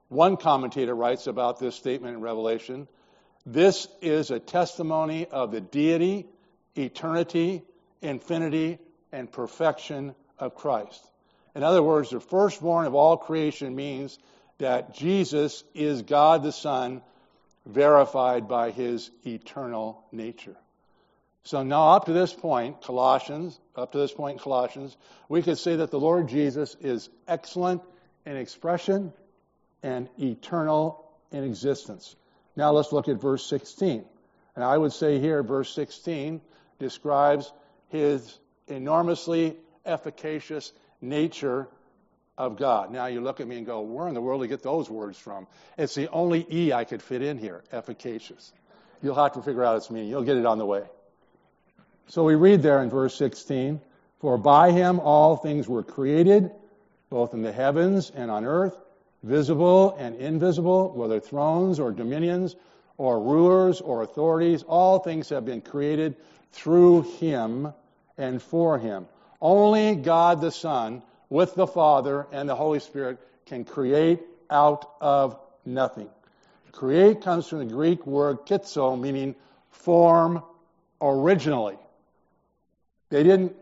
One 0.09 0.37
commentator 0.37 0.93
writes 0.93 1.25
about 1.25 1.59
this 1.59 1.73
statement 1.73 2.13
in 2.13 2.21
Revelation 2.21 2.87
this 3.45 3.87
is 4.01 4.31
a 4.31 4.39
testimony 4.39 5.25
of 5.25 5.51
the 5.51 5.61
deity, 5.61 6.27
eternity, 6.75 7.63
infinity, 8.01 8.79
and 9.11 9.31
perfection 9.31 10.15
of 10.39 10.55
Christ. 10.55 11.05
In 11.55 11.63
other 11.63 11.83
words, 11.83 12.09
the 12.09 12.19
firstborn 12.19 12.85
of 12.85 12.95
all 12.95 13.17
creation 13.17 13.75
means 13.75 14.17
that 14.57 14.95
Jesus 14.95 15.63
is 15.73 16.01
God 16.03 16.43
the 16.43 16.51
Son, 16.51 17.01
verified 17.65 18.47
by 18.47 18.71
his 18.71 19.11
eternal 19.25 20.03
nature. 20.11 20.55
So 21.43 21.63
now, 21.63 21.91
up 21.91 22.05
to 22.05 22.13
this 22.13 22.33
point, 22.33 22.81
Colossians, 22.81 23.59
up 23.75 23.91
to 23.91 23.97
this 23.97 24.13
point 24.13 24.37
in 24.37 24.39
Colossians, 24.39 24.95
we 25.27 25.41
could 25.41 25.57
say 25.57 25.75
that 25.77 25.91
the 25.91 25.99
Lord 25.99 26.29
Jesus 26.29 26.75
is 26.79 27.09
excellent 27.27 27.81
in 28.25 28.37
expression 28.37 29.11
and 29.81 30.07
eternal 30.17 31.05
in 31.31 31.43
existence. 31.43 32.15
Now 32.55 32.71
let's 32.71 32.91
look 32.91 33.07
at 33.07 33.19
verse 33.19 33.45
16. 33.45 34.05
And 34.55 34.63
I 34.63 34.77
would 34.77 34.93
say 34.93 35.19
here, 35.19 35.41
verse 35.43 35.73
16 35.73 36.41
describes 36.79 37.51
his 37.89 38.37
enormously 38.67 39.57
efficacious 39.85 40.71
nature 41.01 41.67
of 42.37 42.57
God. 42.57 42.91
Now 42.91 43.07
you 43.07 43.21
look 43.21 43.39
at 43.39 43.47
me 43.47 43.57
and 43.57 43.65
go, 43.65 43.81
where 43.81 44.07
in 44.07 44.13
the 44.13 44.21
world 44.21 44.41
do 44.41 44.45
you 44.45 44.49
get 44.49 44.63
those 44.63 44.89
words 44.89 45.17
from? 45.17 45.47
It's 45.77 45.95
the 45.95 46.09
only 46.09 46.45
E 46.51 46.73
I 46.73 46.83
could 46.83 47.01
fit 47.01 47.21
in 47.21 47.37
here, 47.37 47.63
efficacious. 47.71 48.51
You'll 49.01 49.15
have 49.15 49.33
to 49.33 49.41
figure 49.41 49.63
out 49.63 49.77
its 49.77 49.91
meaning. 49.91 50.09
You'll 50.09 50.23
get 50.23 50.37
it 50.37 50.45
on 50.45 50.57
the 50.57 50.65
way. 50.65 50.83
So 52.07 52.23
we 52.23 52.35
read 52.35 52.61
there 52.61 52.81
in 52.81 52.89
verse 52.89 53.15
16, 53.15 53.81
For 54.19 54.37
by 54.37 54.71
him 54.71 54.99
all 54.99 55.35
things 55.35 55.67
were 55.67 55.83
created, 55.83 56.51
both 57.09 57.33
in 57.33 57.41
the 57.41 57.51
heavens 57.51 58.11
and 58.13 58.31
on 58.31 58.45
earth, 58.45 58.75
visible 59.23 59.95
and 59.97 60.15
invisible, 60.15 60.91
whether 60.91 61.19
thrones 61.19 61.79
or 61.79 61.91
dominions 61.91 62.55
or 62.97 63.19
rulers 63.19 63.81
or 63.81 64.03
authorities, 64.03 64.63
all 64.63 64.99
things 64.99 65.29
have 65.29 65.45
been 65.45 65.61
created 65.61 66.15
through 66.51 67.01
him 67.19 67.73
and 68.17 68.41
for 68.41 68.77
him. 68.77 69.07
Only 69.41 69.95
God 69.95 70.41
the 70.41 70.51
Son, 70.51 71.01
with 71.29 71.55
the 71.55 71.65
Father 71.65 72.27
and 72.31 72.47
the 72.47 72.55
Holy 72.55 72.79
Spirit, 72.79 73.17
can 73.45 73.65
create 73.65 74.21
out 74.49 74.89
of 75.01 75.37
nothing. 75.65 76.09
Create 76.71 77.21
comes 77.21 77.47
from 77.47 77.59
the 77.59 77.65
Greek 77.65 78.05
word 78.05 78.45
ktizo, 78.45 78.99
meaning 78.99 79.35
form 79.71 80.43
originally. 81.01 81.77
They 83.09 83.23
didn't 83.23 83.55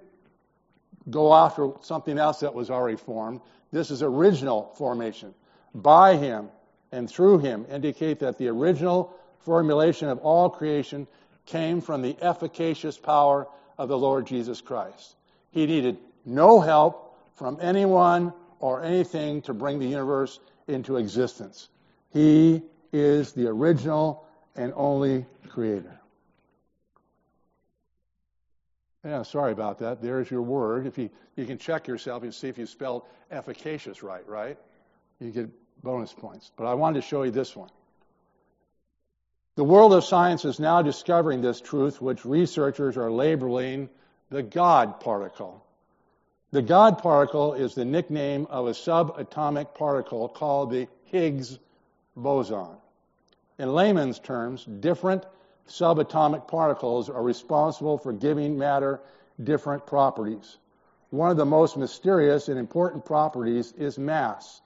go 1.10 1.34
after 1.34 1.72
something 1.82 2.18
else 2.18 2.41
that 2.41 2.53
was 2.53 2.70
already 2.70 2.98
formed. 2.98 3.41
This 3.72 3.91
is 3.91 4.03
original 4.03 4.74
formation. 4.77 5.34
By 5.73 6.17
him 6.17 6.49
and 6.91 7.09
through 7.09 7.39
him 7.39 7.65
indicate 7.69 8.19
that 8.19 8.37
the 8.37 8.49
original 8.49 9.13
formulation 9.39 10.09
of 10.09 10.19
all 10.19 10.49
creation 10.49 11.07
came 11.45 11.81
from 11.81 12.01
the 12.01 12.17
efficacious 12.21 12.97
power 12.97 13.47
of 13.77 13.89
the 13.89 13.97
Lord 13.97 14.27
Jesus 14.27 14.61
Christ. 14.61 15.15
He 15.51 15.65
needed 15.65 15.97
no 16.25 16.59
help 16.59 17.17
from 17.35 17.57
anyone 17.61 18.33
or 18.59 18.83
anything 18.83 19.41
to 19.43 19.53
bring 19.53 19.79
the 19.79 19.87
universe 19.87 20.39
into 20.67 20.97
existence. 20.97 21.69
He 22.11 22.61
is 22.93 23.33
the 23.33 23.47
original 23.47 24.25
and 24.55 24.73
only 24.75 25.25
creator. 25.49 25.99
Yeah, 29.03 29.23
sorry 29.23 29.51
about 29.51 29.79
that. 29.79 30.01
There's 30.01 30.29
your 30.29 30.43
word. 30.43 30.85
If 30.85 30.97
you, 30.97 31.09
you 31.35 31.45
can 31.45 31.57
check 31.57 31.87
yourself 31.87 32.21
and 32.21 32.33
see 32.33 32.49
if 32.49 32.57
you 32.57 32.67
spelled 32.67 33.03
efficacious 33.31 34.03
right, 34.03 34.27
right? 34.27 34.57
You 35.21 35.29
get 35.29 35.49
bonus 35.83 36.11
points. 36.11 36.51
But 36.57 36.65
I 36.65 36.73
wanted 36.73 37.01
to 37.01 37.07
show 37.07 37.23
you 37.23 37.31
this 37.31 37.55
one. 37.55 37.69
The 39.55 39.63
world 39.63 39.93
of 39.93 40.03
science 40.03 40.45
is 40.45 40.59
now 40.59 40.81
discovering 40.81 41.41
this 41.41 41.61
truth, 41.61 42.01
which 42.01 42.25
researchers 42.25 42.97
are 42.97 43.11
labeling 43.11 43.89
the 44.29 44.41
God 44.41 44.99
particle. 44.99 45.63
The 46.51 46.61
God 46.61 46.97
particle 46.97 47.53
is 47.53 47.75
the 47.75 47.85
nickname 47.85 48.47
of 48.49 48.67
a 48.67 48.71
subatomic 48.71 49.75
particle 49.75 50.27
called 50.27 50.71
the 50.71 50.87
Higgs 51.05 51.59
boson. 52.15 52.75
In 53.59 53.73
layman's 53.73 54.19
terms, 54.19 54.65
different 54.65 55.25
subatomic 55.67 56.47
particles 56.47 57.09
are 57.09 57.21
responsible 57.21 57.97
for 57.97 58.11
giving 58.11 58.57
matter 58.57 58.99
different 59.41 59.85
properties. 59.85 60.57
One 61.11 61.29
of 61.29 61.37
the 61.37 61.45
most 61.45 61.77
mysterious 61.77 62.47
and 62.47 62.57
important 62.57 63.05
properties 63.05 63.71
is 63.73 63.99
mass. 63.99 64.61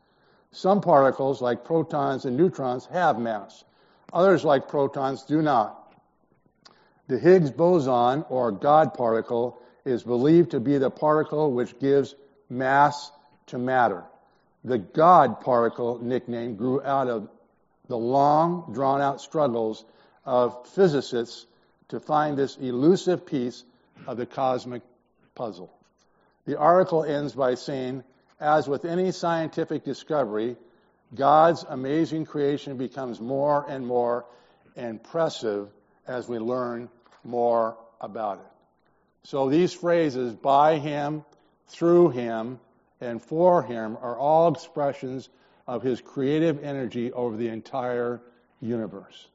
Some 0.56 0.80
particles, 0.80 1.42
like 1.42 1.66
protons 1.66 2.24
and 2.24 2.38
neutrons, 2.38 2.86
have 2.86 3.20
mass. 3.20 3.66
Others, 4.14 4.46
like 4.46 4.70
photons, 4.70 5.24
do 5.24 5.42
not. 5.42 5.94
The 7.08 7.20
Higgs 7.20 7.52
boson, 7.52 8.24
or 8.30 8.54
God 8.54 8.94
particle, 8.94 9.62
is 9.84 10.04
believed 10.04 10.52
to 10.52 10.62
be 10.62 10.78
the 10.78 10.90
particle 10.90 11.52
which 11.52 11.78
gives 11.80 12.16
mass 12.50 13.12
to 13.48 13.58
matter. 13.58 14.06
The 14.64 14.78
God 14.78 15.42
particle 15.42 16.00
nickname 16.02 16.56
grew 16.56 16.82
out 16.84 17.10
of 17.10 17.28
the 17.90 17.98
long, 17.98 18.72
drawn 18.72 19.02
out 19.02 19.20
struggles 19.20 19.84
of 20.24 20.66
physicists 20.70 21.48
to 21.90 22.00
find 22.00 22.38
this 22.38 22.56
elusive 22.56 23.26
piece 23.26 23.66
of 24.08 24.16
the 24.16 24.26
cosmic 24.26 24.84
puzzle. 25.36 25.70
The 26.46 26.58
article 26.58 27.04
ends 27.04 27.36
by 27.36 27.56
saying, 27.56 28.06
as 28.40 28.68
with 28.68 28.86
any 28.86 29.12
scientific 29.12 29.84
discovery, 29.84 30.58
God's 31.14 31.66
amazing 31.68 32.26
creation 32.26 32.78
becomes 32.78 33.20
more 33.20 33.66
and 33.68 33.86
more 33.86 34.26
impressive 34.76 35.70
as 36.08 36.28
we 36.28 36.40
learn 36.40 36.90
more 37.24 37.78
about 38.02 38.40
it. 38.40 39.28
So 39.28 39.50
these 39.50 39.74
phrases, 39.74 40.34
by 40.34 40.78
Him, 40.78 41.24
through 41.68 42.10
Him, 42.10 42.60
and 43.02 43.22
for 43.22 43.64
Him, 43.64 43.98
are 44.02 44.18
all 44.18 44.54
expressions 44.54 45.30
of 45.68 45.82
His 45.82 46.02
creative 46.02 46.64
energy 46.64 47.12
over 47.12 47.38
the 47.38 47.48
entire 47.48 48.22
universe 48.62 49.28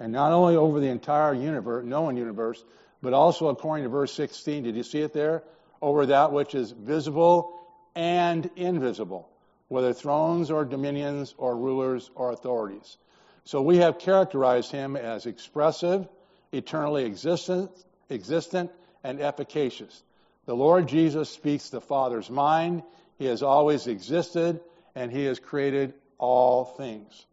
and 0.00 0.12
not 0.12 0.32
only 0.32 0.56
over 0.56 0.80
the 0.80 0.88
entire 0.88 1.34
universe, 1.34 1.84
known 1.84 2.16
universe, 2.16 2.64
but 3.02 3.12
also 3.12 3.48
according 3.48 3.84
to 3.84 3.90
verse 3.90 4.12
16. 4.14 4.64
Did 4.64 4.74
you 4.74 4.82
see 4.82 5.02
it 5.02 5.12
there? 5.12 5.44
Over 5.82 6.06
that 6.06 6.32
which 6.32 6.54
is 6.54 6.72
visible 6.72 7.59
and 7.94 8.48
invisible, 8.56 9.28
whether 9.68 9.92
thrones 9.92 10.50
or 10.50 10.64
dominions 10.64 11.34
or 11.38 11.56
rulers 11.56 12.10
or 12.14 12.32
authorities. 12.32 12.96
So 13.44 13.62
we 13.62 13.78
have 13.78 13.98
characterized 13.98 14.70
him 14.70 14.96
as 14.96 15.26
expressive, 15.26 16.08
eternally 16.52 17.04
existent, 17.04 17.70
existent 18.08 18.70
and 19.02 19.20
efficacious. 19.20 20.02
The 20.46 20.54
Lord 20.54 20.88
Jesus 20.88 21.30
speaks 21.30 21.70
the 21.70 21.80
Father's 21.80 22.30
mind. 22.30 22.82
He 23.18 23.26
has 23.26 23.42
always 23.42 23.86
existed, 23.86 24.60
and 24.94 25.10
he 25.10 25.24
has 25.24 25.38
created 25.38 25.94
all 26.18 26.64
things. 26.64 27.26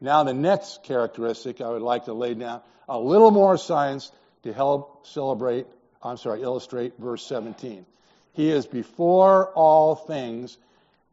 Now, 0.00 0.24
the 0.24 0.34
next 0.34 0.82
characteristic 0.84 1.60
I 1.60 1.68
would 1.68 1.82
like 1.82 2.06
to 2.06 2.14
lay 2.14 2.34
down 2.34 2.62
a 2.88 2.98
little 2.98 3.30
more 3.30 3.56
science 3.56 4.10
to 4.42 4.52
help 4.52 5.06
celebrate, 5.06 5.66
I'm 6.02 6.16
sorry, 6.16 6.42
illustrate 6.42 6.94
verse 6.98 7.24
17. 7.26 7.84
He 8.32 8.50
is 8.50 8.66
before 8.66 9.52
all 9.54 9.94
things, 9.94 10.56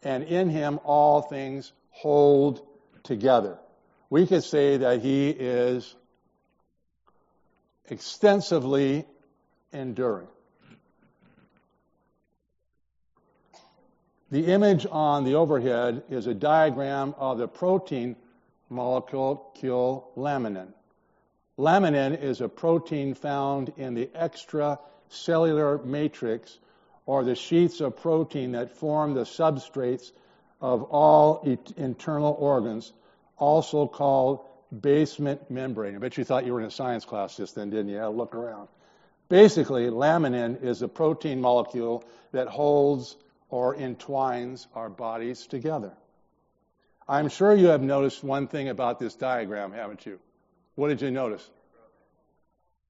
and 0.04 0.24
in 0.24 0.50
him 0.50 0.80
all 0.84 1.22
things 1.22 1.74
hold 1.90 2.62
together. 3.04 3.58
We 4.10 4.28
could 4.28 4.44
say 4.44 4.78
that 4.78 5.02
he 5.02 5.30
is 5.30 5.96
extensively 7.90 9.06
enduring. 9.74 10.28
The 14.30 14.48
image 14.48 14.86
on 14.90 15.24
the 15.24 15.36
overhead 15.36 16.04
is 16.10 16.28
a 16.28 16.34
diagram 16.34 17.16
of 17.18 17.38
the 17.38 17.48
protein 17.48 18.18
molecule 18.70 20.12
laminin. 20.18 20.74
Laminin 21.58 22.22
is 22.22 22.42
a 22.42 22.50
protein 22.50 23.14
found 23.14 23.72
in 23.78 23.94
the 23.94 24.08
extracellular 24.08 25.84
matrix 25.84 26.60
or 27.08 27.24
the 27.24 27.36
sheets 27.36 27.82
of 27.82 27.98
protein 27.98 28.52
that 28.52 28.78
form 28.78 29.16
the 29.16 29.24
substrates 29.24 30.12
of 30.62 30.84
all 30.84 31.42
internal 31.78 32.36
organs, 32.38 32.92
also 33.38 33.88
called 33.88 34.46
basement 34.82 35.50
membrane. 35.50 35.96
I 35.96 36.00
bet 36.00 36.18
you 36.18 36.26
thought 36.26 36.46
you 36.46 36.54
were 36.54 36.60
in 36.60 36.66
a 36.68 36.72
science 36.72 37.06
class 37.06 37.38
just 37.38 37.56
then, 37.56 37.70
didn't 37.70 37.88
you? 37.88 37.96
Yeah, 37.96 38.08
look 38.08 38.36
around. 38.36 38.68
Basically, 39.30 39.88
laminin 39.88 40.62
is 40.64 40.82
a 40.82 40.88
protein 40.88 41.42
molecule 41.42 42.04
that 42.34 42.48
holds 42.48 43.16
or 43.50 43.76
entwines 43.76 44.68
our 44.76 44.90
bodies 44.90 45.48
together. 45.48 45.94
I'm 47.08 47.30
sure 47.30 47.54
you 47.54 47.68
have 47.68 47.82
noticed 47.82 48.22
one 48.22 48.48
thing 48.48 48.68
about 48.68 49.00
this 49.00 49.16
diagram, 49.16 49.72
haven't 49.72 50.06
you? 50.06 50.20
What 50.76 50.90
did 50.90 51.02
you 51.02 51.12
notice? 51.12 51.50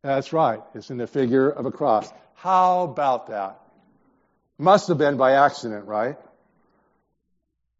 That's 0.01 0.33
right. 0.33 0.61
It's 0.73 0.89
in 0.89 0.97
the 0.97 1.05
figure 1.05 1.49
of 1.49 1.67
a 1.67 1.71
cross. 1.71 2.11
How 2.33 2.83
about 2.83 3.27
that? 3.27 3.59
Must 4.57 4.87
have 4.87 4.97
been 4.97 5.17
by 5.17 5.33
accident, 5.33 5.85
right? 5.85 6.17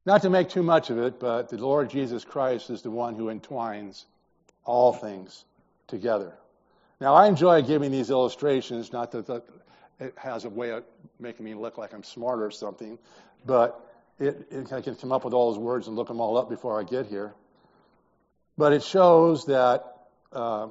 Not 0.06 0.22
to 0.22 0.30
make 0.30 0.50
too 0.50 0.64
much 0.64 0.90
of 0.90 1.00
it, 1.00 1.20
but 1.20 1.50
the 1.50 1.58
Lord 1.58 1.90
Jesus 1.90 2.24
Christ 2.24 2.70
is 2.70 2.82
the 2.82 2.92
one 2.92 3.16
who 3.16 3.30
entwines 3.30 4.06
all 4.64 4.94
things 4.94 5.44
together. 5.88 6.34
Now, 7.02 7.16
I 7.16 7.28
enjoy 7.28 7.62
giving 7.62 7.92
these 7.92 8.10
illustrations, 8.10 8.94
not 8.94 9.12
that 9.12 9.44
it 10.00 10.14
has 10.18 10.46
a 10.46 10.50
way 10.50 10.72
of 10.72 10.84
making 11.20 11.46
me 11.46 11.56
look 11.56 11.78
like 11.78 11.94
I'm 11.94 12.04
smart 12.04 12.42
or 12.42 12.52
something, 12.52 12.98
but 13.46 13.84
it, 14.20 14.48
it, 14.52 14.72
I 14.72 14.82
can 14.82 14.96
come 14.96 15.12
up 15.12 15.26
with 15.26 15.34
all 15.34 15.52
those 15.52 15.60
words 15.60 15.88
and 15.88 15.96
look 15.96 16.08
them 16.08 16.22
all 16.22 16.38
up 16.38 16.50
before 16.50 16.80
I 16.80 16.84
get 16.84 17.08
here. 17.08 17.34
But 18.58 18.74
it 18.74 18.84
shows 18.84 19.46
that 19.46 19.84
uh, 20.32 20.68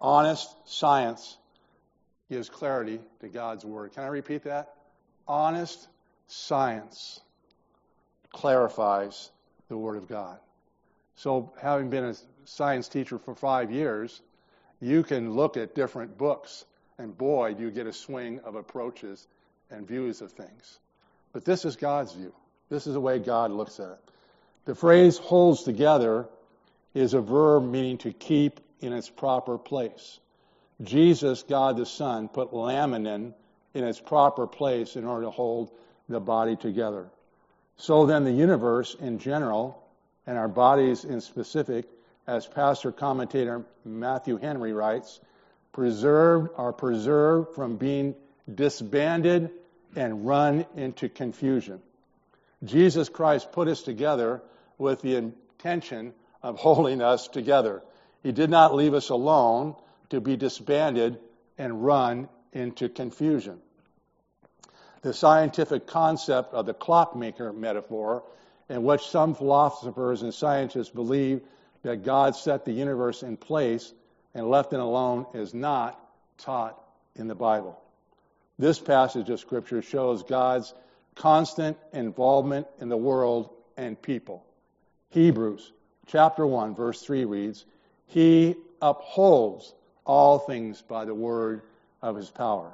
honest 0.00 0.48
science 0.66 1.36
gives 2.28 2.48
clarity 2.48 3.00
to 3.20 3.28
God's 3.28 3.64
Word. 3.64 3.92
Can 3.92 4.04
I 4.04 4.08
repeat 4.08 4.44
that? 4.44 4.74
Honest 5.30 5.86
science 6.26 7.20
clarifies 8.32 9.30
the 9.68 9.76
Word 9.76 9.96
of 9.96 10.08
God. 10.08 10.40
So, 11.14 11.52
having 11.62 11.88
been 11.88 12.02
a 12.02 12.14
science 12.46 12.88
teacher 12.88 13.16
for 13.16 13.36
five 13.36 13.70
years, 13.70 14.20
you 14.80 15.04
can 15.04 15.34
look 15.34 15.56
at 15.56 15.76
different 15.76 16.18
books, 16.18 16.64
and 16.98 17.16
boy, 17.16 17.54
do 17.54 17.62
you 17.62 17.70
get 17.70 17.86
a 17.86 17.92
swing 17.92 18.40
of 18.40 18.56
approaches 18.56 19.28
and 19.70 19.86
views 19.86 20.20
of 20.20 20.32
things. 20.32 20.80
But 21.32 21.44
this 21.44 21.64
is 21.64 21.76
God's 21.76 22.12
view. 22.12 22.34
This 22.68 22.88
is 22.88 22.94
the 22.94 23.00
way 23.00 23.20
God 23.20 23.52
looks 23.52 23.78
at 23.78 23.90
it. 23.90 24.10
The 24.64 24.74
phrase 24.74 25.16
holds 25.16 25.62
together 25.62 26.26
is 26.92 27.14
a 27.14 27.20
verb 27.20 27.70
meaning 27.70 27.98
to 27.98 28.12
keep 28.12 28.58
in 28.80 28.92
its 28.92 29.08
proper 29.08 29.58
place. 29.58 30.18
Jesus, 30.82 31.44
God 31.44 31.76
the 31.76 31.86
Son, 31.86 32.26
put 32.28 32.50
laminin 32.50 33.34
in 33.74 33.84
its 33.84 34.00
proper 34.00 34.46
place 34.46 34.96
in 34.96 35.04
order 35.04 35.24
to 35.24 35.30
hold 35.30 35.70
the 36.08 36.20
body 36.20 36.56
together. 36.56 37.08
So 37.76 38.06
then, 38.06 38.24
the 38.24 38.32
universe 38.32 38.96
in 39.00 39.18
general, 39.18 39.82
and 40.26 40.36
our 40.36 40.48
bodies 40.48 41.04
in 41.04 41.20
specific, 41.20 41.86
as 42.26 42.46
pastor 42.46 42.92
commentator 42.92 43.64
Matthew 43.84 44.36
Henry 44.36 44.72
writes, 44.72 45.20
preserved 45.72 46.50
are 46.56 46.72
preserved 46.72 47.54
from 47.54 47.76
being 47.76 48.14
disbanded 48.52 49.50
and 49.96 50.26
run 50.26 50.66
into 50.76 51.08
confusion. 51.08 51.80
Jesus 52.64 53.08
Christ 53.08 53.52
put 53.52 53.68
us 53.68 53.82
together 53.82 54.42
with 54.78 55.00
the 55.00 55.16
intention 55.16 56.12
of 56.42 56.58
holding 56.58 57.00
us 57.02 57.28
together. 57.28 57.82
He 58.22 58.32
did 58.32 58.50
not 58.50 58.74
leave 58.74 58.94
us 58.94 59.08
alone 59.08 59.76
to 60.10 60.20
be 60.20 60.36
disbanded 60.36 61.18
and 61.56 61.84
run 61.84 62.28
into 62.52 62.88
confusion. 62.88 63.58
The 65.02 65.14
scientific 65.14 65.86
concept 65.86 66.52
of 66.52 66.66
the 66.66 66.74
clockmaker 66.74 67.52
metaphor, 67.52 68.22
in 68.68 68.82
which 68.82 69.06
some 69.08 69.34
philosophers 69.34 70.22
and 70.22 70.32
scientists 70.32 70.90
believe 70.90 71.40
that 71.82 72.04
God 72.04 72.36
set 72.36 72.64
the 72.64 72.72
universe 72.72 73.22
in 73.22 73.36
place 73.36 73.92
and 74.34 74.48
left 74.48 74.72
it 74.72 74.80
alone, 74.80 75.26
is 75.32 75.54
not 75.54 75.98
taught 76.38 76.80
in 77.16 77.28
the 77.28 77.34
Bible. 77.34 77.80
This 78.58 78.78
passage 78.78 79.30
of 79.30 79.40
Scripture 79.40 79.80
shows 79.80 80.22
God's 80.22 80.74
constant 81.14 81.78
involvement 81.92 82.66
in 82.78 82.88
the 82.88 82.96
world 82.96 83.50
and 83.76 84.00
people. 84.00 84.44
Hebrews 85.10 85.72
chapter 86.06 86.46
1 86.46 86.74
verse 86.74 87.00
3 87.02 87.24
reads, 87.24 87.64
He 88.06 88.56
upholds 88.82 89.72
all 90.04 90.38
things 90.38 90.82
by 90.82 91.04
the 91.04 91.14
word 91.14 91.62
of 92.02 92.16
his 92.16 92.30
power. 92.30 92.72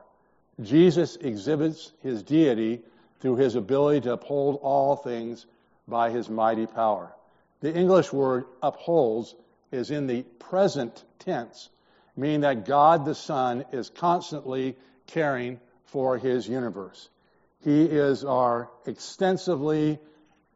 Jesus 0.61 1.17
exhibits 1.17 1.93
his 2.03 2.23
deity 2.23 2.81
through 3.21 3.37
his 3.37 3.55
ability 3.55 4.03
to 4.03 4.13
uphold 4.13 4.61
all 4.63 4.97
things 4.97 5.47
by 5.87 6.11
his 6.11 6.29
mighty 6.29 6.67
power. 6.67 7.13
The 7.61 7.75
English 7.75 8.13
word 8.13 8.45
upholds 8.63 9.35
is 9.73 9.91
in 9.91 10.07
the 10.07 10.23
present 10.23 11.05
tense, 11.19 11.69
meaning 12.17 12.41
that 12.41 12.65
God 12.67 13.05
the 13.05 13.15
Son 13.15 13.65
is 13.73 13.91
constantly 13.91 14.77
caring 15.07 15.61
for 15.85 16.19
his 16.19 16.49
universe. 16.49 17.09
He 17.63 17.85
is 17.85 18.25
our 18.25 18.71
extensively 18.87 19.99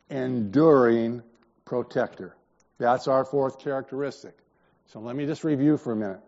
enduring 0.09 1.23
protector. 1.65 2.37
That's 2.79 3.09
our 3.09 3.25
fourth 3.25 3.59
characteristic. 3.59 4.37
So 4.87 5.01
let 5.01 5.15
me 5.15 5.27
just 5.27 5.45
review 5.45 5.77
for 5.77 5.93
a 5.93 5.97
minute. 5.97 6.21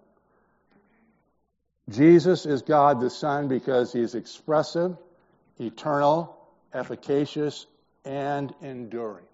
Jesus 1.93 2.47
is 2.47 2.63
God 2.63 3.01
the 3.01 3.11
Son 3.11 3.49
because 3.49 3.93
he's 3.93 4.15
expressive, 4.15 4.97
eternal, 5.61 6.37
efficacious, 6.73 7.67
and 8.05 8.55
enduring. 8.63 9.27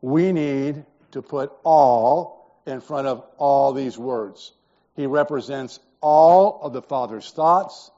We 0.00 0.32
need 0.32 0.84
to 1.12 1.22
put 1.22 1.52
all 1.64 2.60
in 2.66 2.80
front 2.80 3.06
of 3.06 3.24
all 3.36 3.72
these 3.72 3.98
words. 3.98 4.52
He 4.96 5.06
represents 5.06 5.80
all 6.00 6.60
of 6.62 6.72
the 6.72 6.82
Father's 6.82 7.30
thoughts, 7.30 7.90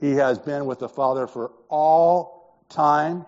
he 0.00 0.12
has 0.12 0.38
been 0.38 0.64
with 0.64 0.78
the 0.78 0.88
Father 0.88 1.26
for 1.26 1.52
all 1.68 2.56
time. 2.70 3.26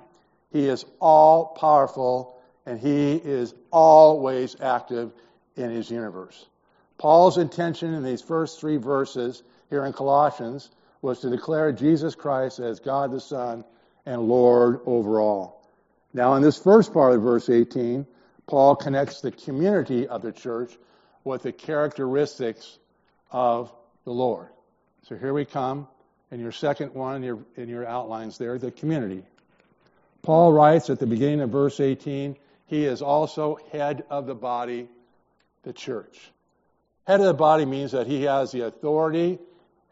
He 0.52 0.66
is 0.66 0.86
all 1.00 1.46
powerful 1.46 2.40
and 2.64 2.80
he 2.80 3.16
is 3.16 3.54
always 3.70 4.56
active 4.60 5.12
in 5.56 5.70
his 5.70 5.90
universe. 5.90 6.46
Paul's 6.96 7.36
intention 7.36 7.92
in 7.92 8.02
these 8.02 8.22
first 8.22 8.60
three 8.60 8.78
verses 8.78 9.42
here 9.72 9.86
in 9.86 9.92
Colossians 9.94 10.68
was 11.00 11.20
to 11.20 11.30
declare 11.30 11.72
Jesus 11.72 12.14
Christ 12.14 12.58
as 12.58 12.78
God 12.78 13.10
the 13.10 13.20
Son 13.20 13.64
and 14.04 14.20
Lord 14.20 14.80
over 14.84 15.18
all. 15.18 15.66
Now, 16.12 16.34
in 16.34 16.42
this 16.42 16.58
first 16.58 16.92
part 16.92 17.14
of 17.14 17.22
verse 17.22 17.48
18, 17.48 18.06
Paul 18.46 18.76
connects 18.76 19.22
the 19.22 19.30
community 19.30 20.06
of 20.06 20.20
the 20.20 20.30
church 20.30 20.76
with 21.24 21.42
the 21.42 21.52
characteristics 21.52 22.78
of 23.30 23.72
the 24.04 24.12
Lord. 24.12 24.48
So 25.08 25.16
here 25.16 25.32
we 25.32 25.46
come 25.46 25.88
and 26.30 26.38
your 26.38 26.52
second 26.52 26.92
one 26.92 27.16
in 27.16 27.22
your, 27.22 27.38
in 27.56 27.70
your 27.70 27.86
outlines 27.86 28.36
there, 28.36 28.58
the 28.58 28.70
community. 28.70 29.24
Paul 30.20 30.52
writes 30.52 30.90
at 30.90 30.98
the 30.98 31.06
beginning 31.06 31.40
of 31.40 31.48
verse 31.48 31.80
18, 31.80 32.36
he 32.66 32.84
is 32.84 33.00
also 33.00 33.58
head 33.72 34.04
of 34.10 34.26
the 34.26 34.34
body, 34.34 34.88
the 35.62 35.72
church. 35.72 36.30
Head 37.06 37.20
of 37.20 37.26
the 37.26 37.32
body 37.32 37.64
means 37.64 37.92
that 37.92 38.06
he 38.06 38.24
has 38.24 38.52
the 38.52 38.66
authority 38.66 39.38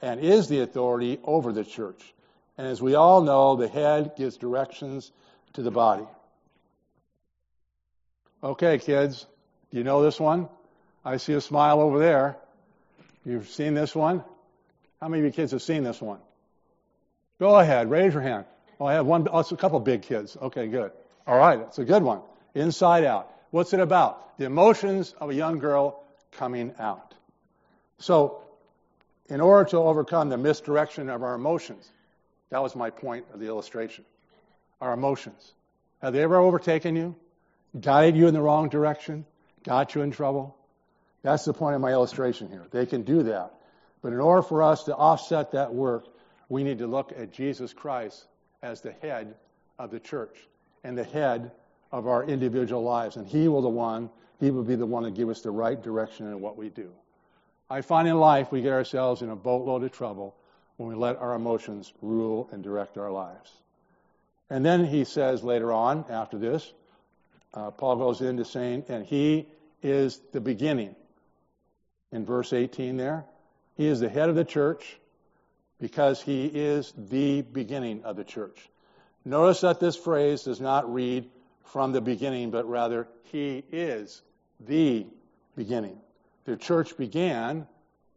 and 0.03 0.21
is 0.21 0.49
the 0.49 0.61
authority 0.61 1.19
over 1.25 1.53
the 1.53 1.65
church. 1.65 2.15
And 2.57 2.67
as 2.67 2.83
we 2.83 2.95
all 2.95 3.23
know, 3.23 3.57
the 3.57 3.69
head 3.69 4.13
gives 4.17 4.37
directions 4.37 5.11
to 5.55 5.63
the 5.63 5.71
body. 5.71 6.07
Okay, 8.43 8.79
kids, 8.79 9.27
do 9.71 9.79
you 9.79 9.85
know 9.85 10.03
this 10.03 10.19
one? 10.19 10.49
I 11.05 11.19
see 11.19 11.35
a 11.35 11.41
smile 11.41 11.81
over 11.81 11.99
there. 11.99 12.37
You've 13.25 13.49
seen 13.49 13.75
this 13.75 13.95
one? 13.95 14.25
How 15.01 15.09
many 15.09 15.21
of 15.21 15.27
you 15.27 15.33
kids 15.33 15.53
have 15.53 15.63
seen 15.63 15.83
this 15.83 16.01
one? 16.01 16.19
Go 17.39 17.59
ahead, 17.59 17.91
raise 17.91 18.13
your 18.13 18.23
hand. 18.23 18.45
Oh, 18.79 18.87
I 18.87 18.95
have 18.95 19.07
one, 19.07 19.27
oh, 19.31 19.39
a 19.39 19.57
couple 19.57 19.81
big 19.81 20.03
kids. 20.03 20.37
Okay, 20.41 20.69
good. 20.69 20.93
All 21.27 21.37
right, 21.37 21.61
it's 21.61 21.79
a 21.79 21.85
good 21.85 22.03
one. 22.03 22.21
Inside 22.55 23.05
Out. 23.05 23.31
What's 23.51 23.73
it 23.73 23.81
about? 23.81 24.39
The 24.39 24.45
emotions 24.47 25.15
of 25.21 25.31
a 25.31 25.35
young 25.35 25.59
girl 25.59 26.03
coming 26.33 26.75
out. 26.79 27.15
So, 27.99 28.43
in 29.31 29.41
order 29.41 29.71
to 29.71 29.79
overcome 29.79 30.29
the 30.29 30.37
misdirection 30.37 31.09
of 31.09 31.23
our 31.23 31.35
emotions, 31.35 31.89
that 32.51 32.63
was 32.63 32.75
my 32.75 32.91
point 32.91 33.27
of 33.33 33.41
the 33.41 33.47
illustration. 33.47 34.05
Our 34.81 34.93
emotions. 34.93 35.53
Have 36.03 36.13
they 36.13 36.23
ever 36.23 36.37
overtaken 36.37 36.97
you? 36.97 37.15
Guided 37.79 38.17
you 38.17 38.27
in 38.27 38.35
the 38.35 38.43
wrong 38.43 38.69
direction? 38.69 39.25
Got 39.63 39.95
you 39.95 40.03
in 40.03 40.11
trouble? 40.11 40.57
That's 41.23 41.45
the 41.45 41.53
point 41.53 41.77
of 41.77 41.81
my 41.81 41.93
illustration 41.93 42.49
here. 42.49 42.67
They 42.71 42.87
can 42.87 43.03
do 43.03 43.23
that. 43.25 43.55
But 44.03 44.13
in 44.13 44.21
order 44.21 44.43
for 44.43 44.63
us 44.63 44.85
to 44.85 44.97
offset 44.97 45.53
that 45.53 45.73
work, 45.73 46.05
we 46.49 46.65
need 46.65 46.79
to 46.79 46.87
look 46.87 47.13
at 47.17 47.33
Jesus 47.33 47.73
Christ 47.73 48.27
as 48.63 48.81
the 48.81 48.93
head 48.93 49.35
of 49.79 49.91
the 49.91 50.01
church 50.01 50.37
and 50.83 50.97
the 50.97 51.05
head 51.05 51.53
of 51.93 52.07
our 52.07 52.25
individual 52.25 52.83
lives. 52.83 53.17
And 53.17 53.27
He 53.27 53.47
will 53.49 53.63
the 53.63 53.69
one, 53.69 54.11
He 54.41 54.51
will 54.51 54.65
be 54.65 54.75
the 54.75 54.87
one 54.87 55.05
to 55.05 55.11
give 55.11 55.29
us 55.29 55.43
the 55.43 55.51
right 55.51 55.81
direction 55.81 56.27
in 56.27 56.41
what 56.41 56.57
we 56.57 56.71
do. 56.71 56.91
I 57.71 57.83
find 57.83 58.09
in 58.09 58.19
life 58.19 58.51
we 58.51 58.63
get 58.63 58.73
ourselves 58.73 59.23
in 59.23 59.31
a 59.31 59.37
boatload 59.37 59.85
of 59.85 59.93
trouble 59.93 60.35
when 60.77 60.89
we 60.89 60.97
let 60.97 61.19
our 61.19 61.35
emotions 61.35 61.93
rule 62.03 62.49
and 62.53 62.65
direct 62.65 62.99
our 62.99 63.13
lives. 63.13 63.53
And 64.51 64.67
then 64.67 64.85
he 64.85 65.05
says 65.05 65.45
later 65.45 65.73
on, 65.73 66.05
after 66.11 66.37
this, 66.37 66.73
uh, 67.55 67.71
Paul 67.71 67.97
goes 67.97 68.21
into 68.21 68.45
saying, 68.45 68.85
and 68.89 69.07
he 69.07 69.47
is 69.83 70.21
the 70.33 70.41
beginning. 70.41 70.97
In 72.11 72.25
verse 72.25 72.53
18 72.53 72.97
there, 72.97 73.25
he 73.77 73.87
is 73.87 74.01
the 74.01 74.09
head 74.09 74.29
of 74.29 74.35
the 74.35 74.45
church 74.45 74.99
because 75.81 76.21
he 76.21 76.47
is 76.47 76.93
the 76.97 77.43
beginning 77.43 78.03
of 78.03 78.17
the 78.17 78.25
church. 78.25 78.69
Notice 79.25 79.61
that 79.61 79.79
this 79.79 79.97
phrase 79.97 80.43
does 80.43 80.61
not 80.61 80.93
read 80.93 81.31
from 81.67 81.93
the 81.93 82.01
beginning, 82.01 82.51
but 82.51 82.69
rather, 82.69 83.07
he 83.25 83.63
is 83.71 84.23
the 84.59 85.07
beginning. 85.57 86.01
The 86.51 86.57
church 86.57 86.97
began 86.97 87.69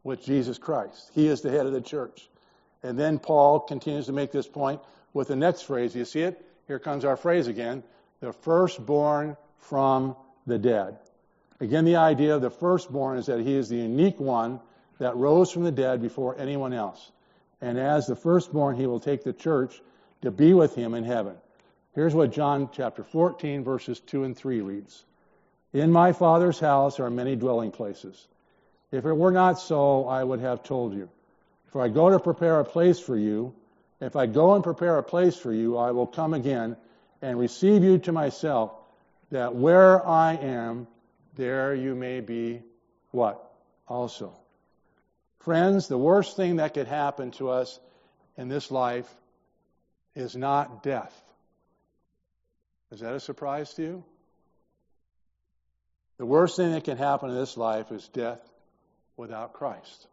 with 0.03 0.25
Jesus 0.25 0.57
Christ. 0.57 1.11
He 1.13 1.27
is 1.27 1.41
the 1.41 1.51
head 1.51 1.67
of 1.67 1.71
the 1.71 1.81
church. 1.81 2.27
And 2.81 2.97
then 2.97 3.19
Paul 3.19 3.59
continues 3.59 4.07
to 4.07 4.11
make 4.11 4.31
this 4.31 4.47
point 4.47 4.81
with 5.13 5.27
the 5.27 5.35
next 5.35 5.61
phrase. 5.61 5.95
You 5.95 6.03
see 6.03 6.21
it? 6.21 6.43
Here 6.65 6.79
comes 6.79 7.05
our 7.05 7.15
phrase 7.15 7.45
again 7.45 7.83
the 8.21 8.33
firstborn 8.33 9.37
from 9.57 10.15
the 10.47 10.57
dead. 10.57 10.97
Again, 11.59 11.85
the 11.85 11.97
idea 11.97 12.35
of 12.35 12.41
the 12.41 12.49
firstborn 12.49 13.19
is 13.19 13.27
that 13.27 13.39
he 13.39 13.53
is 13.53 13.69
the 13.69 13.77
unique 13.77 14.19
one 14.19 14.59
that 14.97 15.15
rose 15.15 15.51
from 15.51 15.63
the 15.63 15.71
dead 15.71 16.01
before 16.01 16.35
anyone 16.39 16.73
else. 16.73 17.11
And 17.61 17.77
as 17.77 18.07
the 18.07 18.15
firstborn, 18.15 18.77
he 18.77 18.87
will 18.87 18.99
take 18.99 19.23
the 19.23 19.33
church 19.33 19.79
to 20.23 20.31
be 20.31 20.55
with 20.55 20.73
him 20.73 20.95
in 20.95 21.03
heaven. 21.03 21.35
Here's 21.93 22.15
what 22.15 22.31
John 22.31 22.69
chapter 22.71 23.03
14, 23.03 23.63
verses 23.63 23.99
2 23.99 24.23
and 24.23 24.35
3 24.35 24.61
reads 24.61 25.05
In 25.73 25.91
my 25.91 26.13
Father's 26.13 26.59
house 26.59 26.99
are 26.99 27.09
many 27.09 27.35
dwelling 27.35 27.71
places. 27.71 28.27
If 28.91 29.05
it 29.05 29.13
were 29.13 29.31
not 29.31 29.59
so, 29.59 30.07
I 30.07 30.23
would 30.23 30.39
have 30.39 30.63
told 30.63 30.93
you. 30.93 31.09
For 31.67 31.81
I 31.81 31.87
go 31.87 32.11
to 32.11 32.19
prepare 32.19 32.59
a 32.59 32.65
place 32.65 32.99
for 32.99 33.17
you. 33.17 33.55
If 33.99 34.15
I 34.15 34.27
go 34.27 34.53
and 34.53 34.63
prepare 34.63 34.99
a 34.99 35.03
place 35.03 35.35
for 35.35 35.51
you, 35.51 35.77
I 35.77 35.91
will 35.91 36.05
come 36.05 36.35
again 36.35 36.77
and 37.23 37.39
receive 37.39 37.83
you 37.83 37.97
to 37.99 38.11
myself, 38.11 38.71
that 39.31 39.55
where 39.55 40.05
I 40.05 40.35
am, 40.35 40.87
there 41.35 41.73
you 41.73 41.95
may 41.95 42.19
be 42.19 42.61
what? 43.11 43.43
Also. 43.87 44.33
Friends, 45.39 45.87
the 45.87 45.97
worst 45.97 46.35
thing 46.35 46.57
that 46.57 46.75
could 46.75 46.87
happen 46.87 47.31
to 47.31 47.49
us 47.49 47.79
in 48.37 48.47
this 48.47 48.69
life 48.69 49.11
is 50.15 50.35
not 50.35 50.83
death. 50.83 51.13
Is 52.91 52.99
that 52.99 53.13
a 53.13 53.19
surprise 53.19 53.73
to 53.73 53.81
you? 53.81 54.03
The 56.17 56.25
worst 56.25 56.55
thing 56.55 56.71
that 56.71 56.83
can 56.83 56.97
happen 56.97 57.29
in 57.29 57.35
this 57.35 57.57
life 57.57 57.91
is 57.91 58.07
death 58.09 58.41
without 59.17 59.53
Christ. 59.53 60.07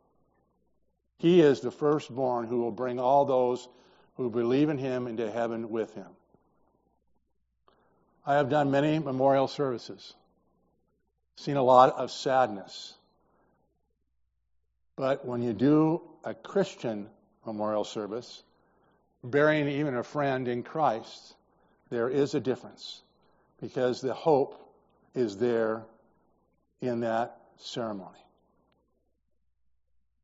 He 1.18 1.40
is 1.40 1.60
the 1.60 1.70
firstborn 1.70 2.46
who 2.46 2.60
will 2.60 2.70
bring 2.70 2.98
all 2.98 3.24
those 3.26 3.68
who 4.14 4.30
believe 4.30 4.68
in 4.68 4.78
him 4.78 5.06
into 5.06 5.30
heaven 5.30 5.70
with 5.70 5.94
him. 5.94 6.08
I 8.24 8.34
have 8.34 8.48
done 8.48 8.70
many 8.70 8.98
memorial 8.98 9.48
services, 9.48 10.14
seen 11.36 11.56
a 11.56 11.62
lot 11.62 11.94
of 11.96 12.10
sadness. 12.10 12.94
But 14.96 15.24
when 15.24 15.42
you 15.42 15.52
do 15.52 16.02
a 16.24 16.34
Christian 16.34 17.08
memorial 17.46 17.84
service, 17.84 18.42
burying 19.24 19.68
even 19.68 19.96
a 19.96 20.02
friend 20.02 20.48
in 20.48 20.62
Christ, 20.62 21.34
there 21.88 22.08
is 22.08 22.34
a 22.34 22.40
difference 22.40 23.02
because 23.60 24.00
the 24.00 24.14
hope 24.14 24.69
is 25.14 25.36
there 25.36 25.84
in 26.80 27.00
that 27.00 27.36
ceremony. 27.58 28.18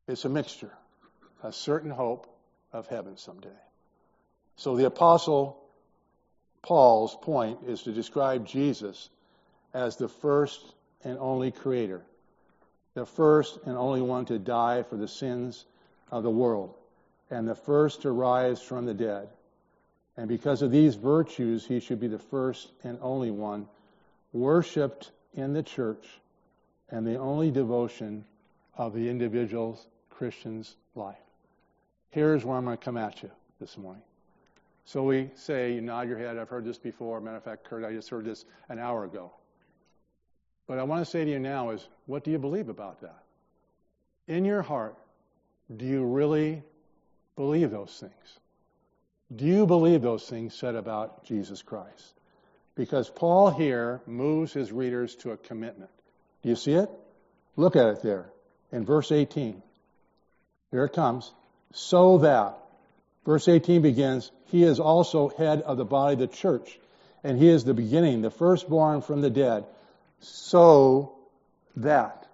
It's 0.07 0.25
a 0.25 0.29
mixture, 0.29 0.71
a 1.43 1.51
certain 1.51 1.91
hope 1.91 2.33
of 2.71 2.87
heaven 2.87 3.17
someday. 3.17 3.49
So 4.55 4.75
the 4.75 4.85
apostle 4.85 5.61
Paul's 6.61 7.15
point 7.21 7.59
is 7.67 7.83
to 7.83 7.91
describe 7.91 8.45
Jesus 8.45 9.09
as 9.73 9.97
the 9.97 10.07
first 10.07 10.59
and 11.03 11.17
only 11.19 11.51
creator, 11.51 12.01
the 12.93 13.05
first 13.05 13.59
and 13.65 13.77
only 13.77 14.01
one 14.01 14.25
to 14.25 14.39
die 14.39 14.83
for 14.83 14.95
the 14.95 15.07
sins 15.07 15.65
of 16.09 16.23
the 16.23 16.29
world, 16.29 16.73
and 17.29 17.47
the 17.47 17.55
first 17.55 18.01
to 18.01 18.11
rise 18.11 18.61
from 18.61 18.85
the 18.85 18.93
dead. 18.93 19.29
And 20.15 20.27
because 20.27 20.61
of 20.61 20.71
these 20.71 20.95
virtues, 20.95 21.65
he 21.65 21.79
should 21.79 21.99
be 21.99 22.07
the 22.07 22.17
first 22.17 22.71
and 22.83 22.97
only 23.01 23.29
one 23.29 23.67
worshiped 24.33 25.11
in 25.33 25.53
the 25.53 25.63
church 25.63 26.05
and 26.89 27.05
the 27.05 27.17
only 27.17 27.51
devotion 27.51 28.25
of 28.75 28.93
the 28.93 29.09
individual 29.09 29.79
Christian's 30.09 30.75
life. 30.95 31.15
Here's 32.09 32.43
where 32.45 32.57
I'm 32.57 32.65
going 32.65 32.77
to 32.77 32.83
come 32.83 32.97
at 32.97 33.21
you 33.21 33.29
this 33.59 33.77
morning. 33.77 34.03
So 34.85 35.03
we 35.03 35.31
say, 35.35 35.73
you 35.73 35.81
nod 35.81 36.07
your 36.07 36.17
head, 36.17 36.37
I've 36.37 36.49
heard 36.49 36.63
this 36.63 36.77
before. 36.77 37.19
Matter 37.19 37.37
of 37.37 37.43
fact, 37.43 37.65
Kurt, 37.65 37.83
I 37.83 37.91
just 37.91 38.09
heard 38.09 38.25
this 38.25 38.45
an 38.69 38.79
hour 38.79 39.03
ago. 39.03 39.31
But 40.65 40.79
I 40.79 40.83
want 40.83 41.03
to 41.03 41.11
say 41.11 41.25
to 41.25 41.29
you 41.29 41.39
now 41.39 41.71
is, 41.71 41.85
what 42.05 42.23
do 42.23 42.31
you 42.31 42.39
believe 42.39 42.69
about 42.69 43.01
that? 43.01 43.23
In 44.27 44.45
your 44.45 44.61
heart, 44.61 44.95
do 45.75 45.85
you 45.85 46.05
really 46.05 46.63
believe 47.35 47.71
those 47.71 47.95
things? 47.99 48.39
Do 49.35 49.45
you 49.45 49.65
believe 49.65 50.01
those 50.01 50.27
things 50.27 50.53
said 50.55 50.75
about 50.75 51.25
Jesus 51.25 51.61
Christ? 51.61 52.16
Because 52.77 53.09
Paul 53.09 53.49
here 53.49 54.01
moves 54.05 54.53
his 54.53 54.71
readers 54.71 55.15
to 55.17 55.31
a 55.31 55.37
commitment. 55.37 55.89
Do 56.43 56.49
you 56.49 56.55
see 56.55 56.73
it? 56.73 56.89
Look 57.55 57.75
at 57.75 57.87
it 57.87 58.03
there 58.03 58.29
in 58.71 58.85
verse 58.85 59.11
18. 59.11 59.63
Here 60.69 60.85
it 60.85 60.93
comes. 60.93 61.31
So 61.73 62.19
that, 62.19 62.57
verse 63.25 63.47
18 63.47 63.81
begins, 63.81 64.31
he 64.45 64.63
is 64.63 64.79
also 64.79 65.29
head 65.29 65.63
of 65.63 65.77
the 65.77 65.85
body 65.85 66.13
of 66.13 66.19
the 66.19 66.27
church, 66.27 66.79
and 67.23 67.37
he 67.37 67.49
is 67.49 67.63
the 67.63 67.73
beginning, 67.73 68.21
the 68.21 68.29
firstborn 68.29 69.01
from 69.01 69.21
the 69.21 69.31
dead. 69.31 69.65
So 70.19 71.17
that. 71.77 72.27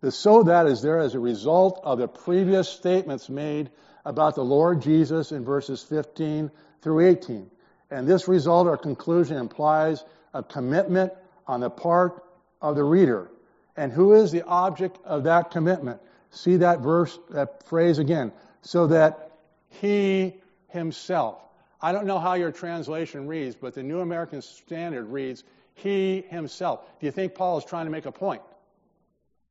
The 0.00 0.10
so 0.10 0.42
that 0.44 0.66
is 0.66 0.82
there 0.82 0.98
as 0.98 1.14
a 1.14 1.20
result 1.20 1.80
of 1.84 1.98
the 1.98 2.08
previous 2.08 2.68
statements 2.68 3.28
made 3.28 3.70
about 4.04 4.34
the 4.34 4.44
Lord 4.44 4.82
Jesus 4.82 5.32
in 5.32 5.44
verses 5.44 5.82
15 5.82 6.50
through 6.82 7.06
18. 7.06 7.50
And 7.90 8.06
this 8.06 8.28
result 8.28 8.66
or 8.66 8.76
conclusion 8.76 9.36
implies 9.36 10.04
a 10.34 10.42
commitment 10.42 11.12
on 11.46 11.60
the 11.60 11.70
part 11.70 12.24
of 12.60 12.76
the 12.76 12.84
reader. 12.84 13.30
And 13.76 13.92
who 13.92 14.14
is 14.14 14.32
the 14.32 14.42
object 14.42 14.98
of 15.04 15.24
that 15.24 15.50
commitment? 15.50 16.00
See 16.30 16.56
that 16.56 16.80
verse, 16.80 17.18
that 17.30 17.66
phrase 17.66 17.98
again. 17.98 18.32
So 18.62 18.88
that 18.88 19.32
he 19.68 20.34
himself. 20.68 21.40
I 21.80 21.92
don't 21.92 22.06
know 22.06 22.18
how 22.18 22.34
your 22.34 22.52
translation 22.52 23.28
reads, 23.28 23.54
but 23.54 23.74
the 23.74 23.82
New 23.82 24.00
American 24.00 24.42
Standard 24.42 25.04
reads, 25.04 25.44
he 25.74 26.24
himself. 26.28 26.80
Do 27.00 27.06
you 27.06 27.12
think 27.12 27.34
Paul 27.34 27.58
is 27.58 27.64
trying 27.64 27.84
to 27.84 27.92
make 27.92 28.06
a 28.06 28.12
point? 28.12 28.42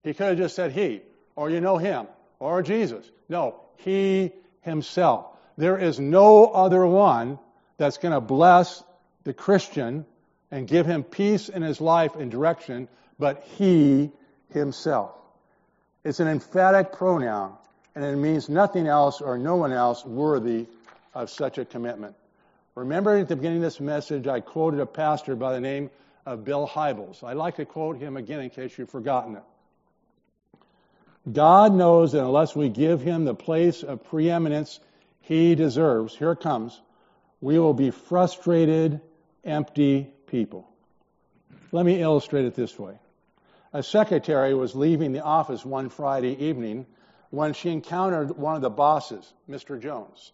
He 0.03 0.13
could 0.13 0.27
have 0.29 0.37
just 0.37 0.55
said 0.55 0.71
he, 0.71 1.01
or 1.35 1.49
you 1.49 1.61
know 1.61 1.77
him, 1.77 2.07
or 2.39 2.61
Jesus. 2.61 3.09
No, 3.29 3.61
he 3.77 4.31
himself. 4.61 5.27
There 5.57 5.77
is 5.77 5.99
no 5.99 6.47
other 6.47 6.85
one 6.85 7.39
that's 7.77 7.97
going 7.97 8.13
to 8.13 8.21
bless 8.21 8.83
the 9.23 9.33
Christian 9.33 10.05
and 10.51 10.67
give 10.67 10.85
him 10.85 11.03
peace 11.03 11.49
in 11.49 11.61
his 11.61 11.81
life 11.81 12.15
and 12.15 12.31
direction 12.31 12.87
but 13.17 13.43
he 13.57 14.11
himself. 14.53 15.11
It's 16.03 16.19
an 16.19 16.27
emphatic 16.27 16.93
pronoun, 16.93 17.53
and 17.95 18.03
it 18.03 18.15
means 18.15 18.49
nothing 18.49 18.87
else 18.87 19.21
or 19.21 19.37
no 19.37 19.55
one 19.55 19.71
else 19.71 20.05
worthy 20.05 20.67
of 21.13 21.29
such 21.29 21.57
a 21.57 21.65
commitment. 21.65 22.15
Remember 22.75 23.17
at 23.17 23.29
the 23.29 23.35
beginning 23.35 23.59
of 23.59 23.63
this 23.63 23.79
message, 23.79 24.27
I 24.27 24.41
quoted 24.41 24.81
a 24.81 24.85
pastor 24.85 25.35
by 25.35 25.53
the 25.53 25.61
name 25.61 25.89
of 26.25 26.43
Bill 26.43 26.67
Hybels. 26.67 27.23
I'd 27.23 27.37
like 27.37 27.55
to 27.55 27.65
quote 27.65 27.97
him 27.97 28.17
again 28.17 28.41
in 28.41 28.49
case 28.49 28.77
you've 28.77 28.89
forgotten 28.89 29.37
it. 29.37 29.43
God 31.31 31.73
knows 31.73 32.11
that 32.11 32.23
unless 32.23 32.55
we 32.55 32.69
give 32.69 33.01
him 33.01 33.25
the 33.25 33.33
place 33.33 33.81
of 33.81 34.03
preeminence 34.03 34.79
he 35.21 35.55
deserves, 35.55 36.15
here 36.15 36.33
it 36.33 36.41
comes, 36.41 36.79
we 37.45 37.59
will 37.59 37.75
be 37.75 37.91
frustrated, 37.91 38.99
empty 39.43 40.09
people. 40.25 40.67
Let 41.71 41.85
me 41.85 42.01
illustrate 42.01 42.45
it 42.45 42.55
this 42.55 42.79
way. 42.79 42.97
A 43.71 43.83
secretary 43.83 44.55
was 44.55 44.73
leaving 44.73 45.11
the 45.11 45.21
office 45.21 45.63
one 45.63 45.89
Friday 45.89 46.47
evening 46.47 46.87
when 47.29 47.53
she 47.53 47.69
encountered 47.69 48.35
one 48.35 48.55
of 48.55 48.63
the 48.63 48.71
bosses, 48.71 49.31
Mr. 49.47 49.79
Jones. 49.79 50.31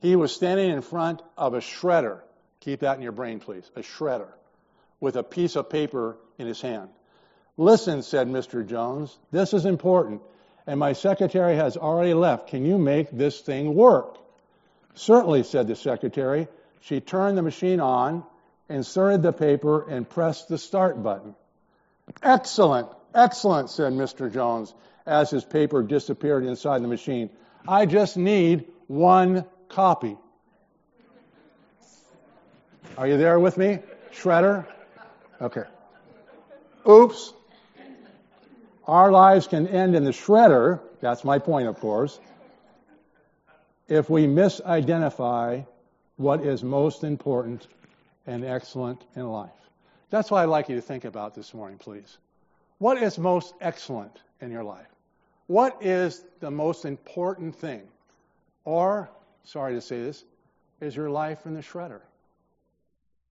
He 0.00 0.16
was 0.16 0.34
standing 0.34 0.70
in 0.70 0.82
front 0.82 1.22
of 1.38 1.54
a 1.54 1.60
shredder. 1.60 2.22
Keep 2.58 2.80
that 2.80 2.96
in 2.96 3.04
your 3.04 3.12
brain, 3.12 3.38
please. 3.38 3.70
A 3.76 3.82
shredder 3.82 4.32
with 4.98 5.14
a 5.14 5.22
piece 5.22 5.54
of 5.54 5.70
paper 5.70 6.16
in 6.38 6.48
his 6.48 6.60
hand. 6.60 6.88
Listen, 7.56 8.02
said 8.02 8.26
Mr. 8.26 8.66
Jones, 8.66 9.16
this 9.30 9.54
is 9.54 9.64
important, 9.64 10.22
and 10.66 10.80
my 10.80 10.92
secretary 10.92 11.54
has 11.54 11.76
already 11.76 12.14
left. 12.14 12.48
Can 12.48 12.64
you 12.64 12.78
make 12.78 13.12
this 13.12 13.40
thing 13.42 13.76
work? 13.76 14.18
Certainly, 14.96 15.44
said 15.44 15.68
the 15.68 15.76
secretary. 15.76 16.48
She 16.80 17.00
turned 17.00 17.38
the 17.38 17.42
machine 17.42 17.80
on, 17.80 18.24
inserted 18.68 19.22
the 19.22 19.32
paper, 19.32 19.88
and 19.88 20.08
pressed 20.08 20.48
the 20.48 20.58
start 20.58 21.02
button. 21.02 21.34
Excellent, 22.22 22.88
excellent, 23.14 23.70
said 23.70 23.92
Mr. 23.92 24.32
Jones 24.32 24.74
as 25.06 25.30
his 25.30 25.44
paper 25.44 25.82
disappeared 25.82 26.44
inside 26.44 26.82
the 26.82 26.88
machine. 26.88 27.30
I 27.68 27.86
just 27.86 28.16
need 28.16 28.64
one 28.88 29.44
copy. 29.68 30.16
Are 32.98 33.06
you 33.06 33.18
there 33.18 33.38
with 33.38 33.56
me? 33.56 33.80
Shredder? 34.12 34.66
Okay. 35.40 35.64
Oops. 36.88 37.32
Our 38.86 39.10
lives 39.10 39.46
can 39.46 39.66
end 39.68 39.94
in 39.94 40.04
the 40.04 40.12
shredder. 40.12 40.80
That's 41.00 41.24
my 41.24 41.38
point, 41.38 41.68
of 41.68 41.78
course. 41.80 42.18
If 43.88 44.10
we 44.10 44.26
misidentify 44.26 45.66
what 46.16 46.44
is 46.44 46.62
most 46.62 47.04
important 47.04 47.66
and 48.26 48.44
excellent 48.44 49.04
in 49.14 49.28
life. 49.28 49.50
That's 50.10 50.30
what 50.30 50.38
I'd 50.38 50.46
like 50.46 50.68
you 50.68 50.76
to 50.76 50.82
think 50.82 51.04
about 51.04 51.34
this 51.34 51.52
morning, 51.54 51.78
please. 51.78 52.18
What 52.78 53.02
is 53.02 53.18
most 53.18 53.54
excellent 53.60 54.18
in 54.40 54.50
your 54.50 54.64
life? 54.64 54.86
What 55.46 55.84
is 55.84 56.22
the 56.40 56.50
most 56.50 56.84
important 56.84 57.54
thing? 57.56 57.82
Or, 58.64 59.08
sorry 59.44 59.74
to 59.74 59.80
say 59.80 60.02
this, 60.02 60.24
is 60.80 60.96
your 60.96 61.10
life 61.10 61.46
in 61.46 61.54
the 61.54 61.60
shredder? 61.60 62.00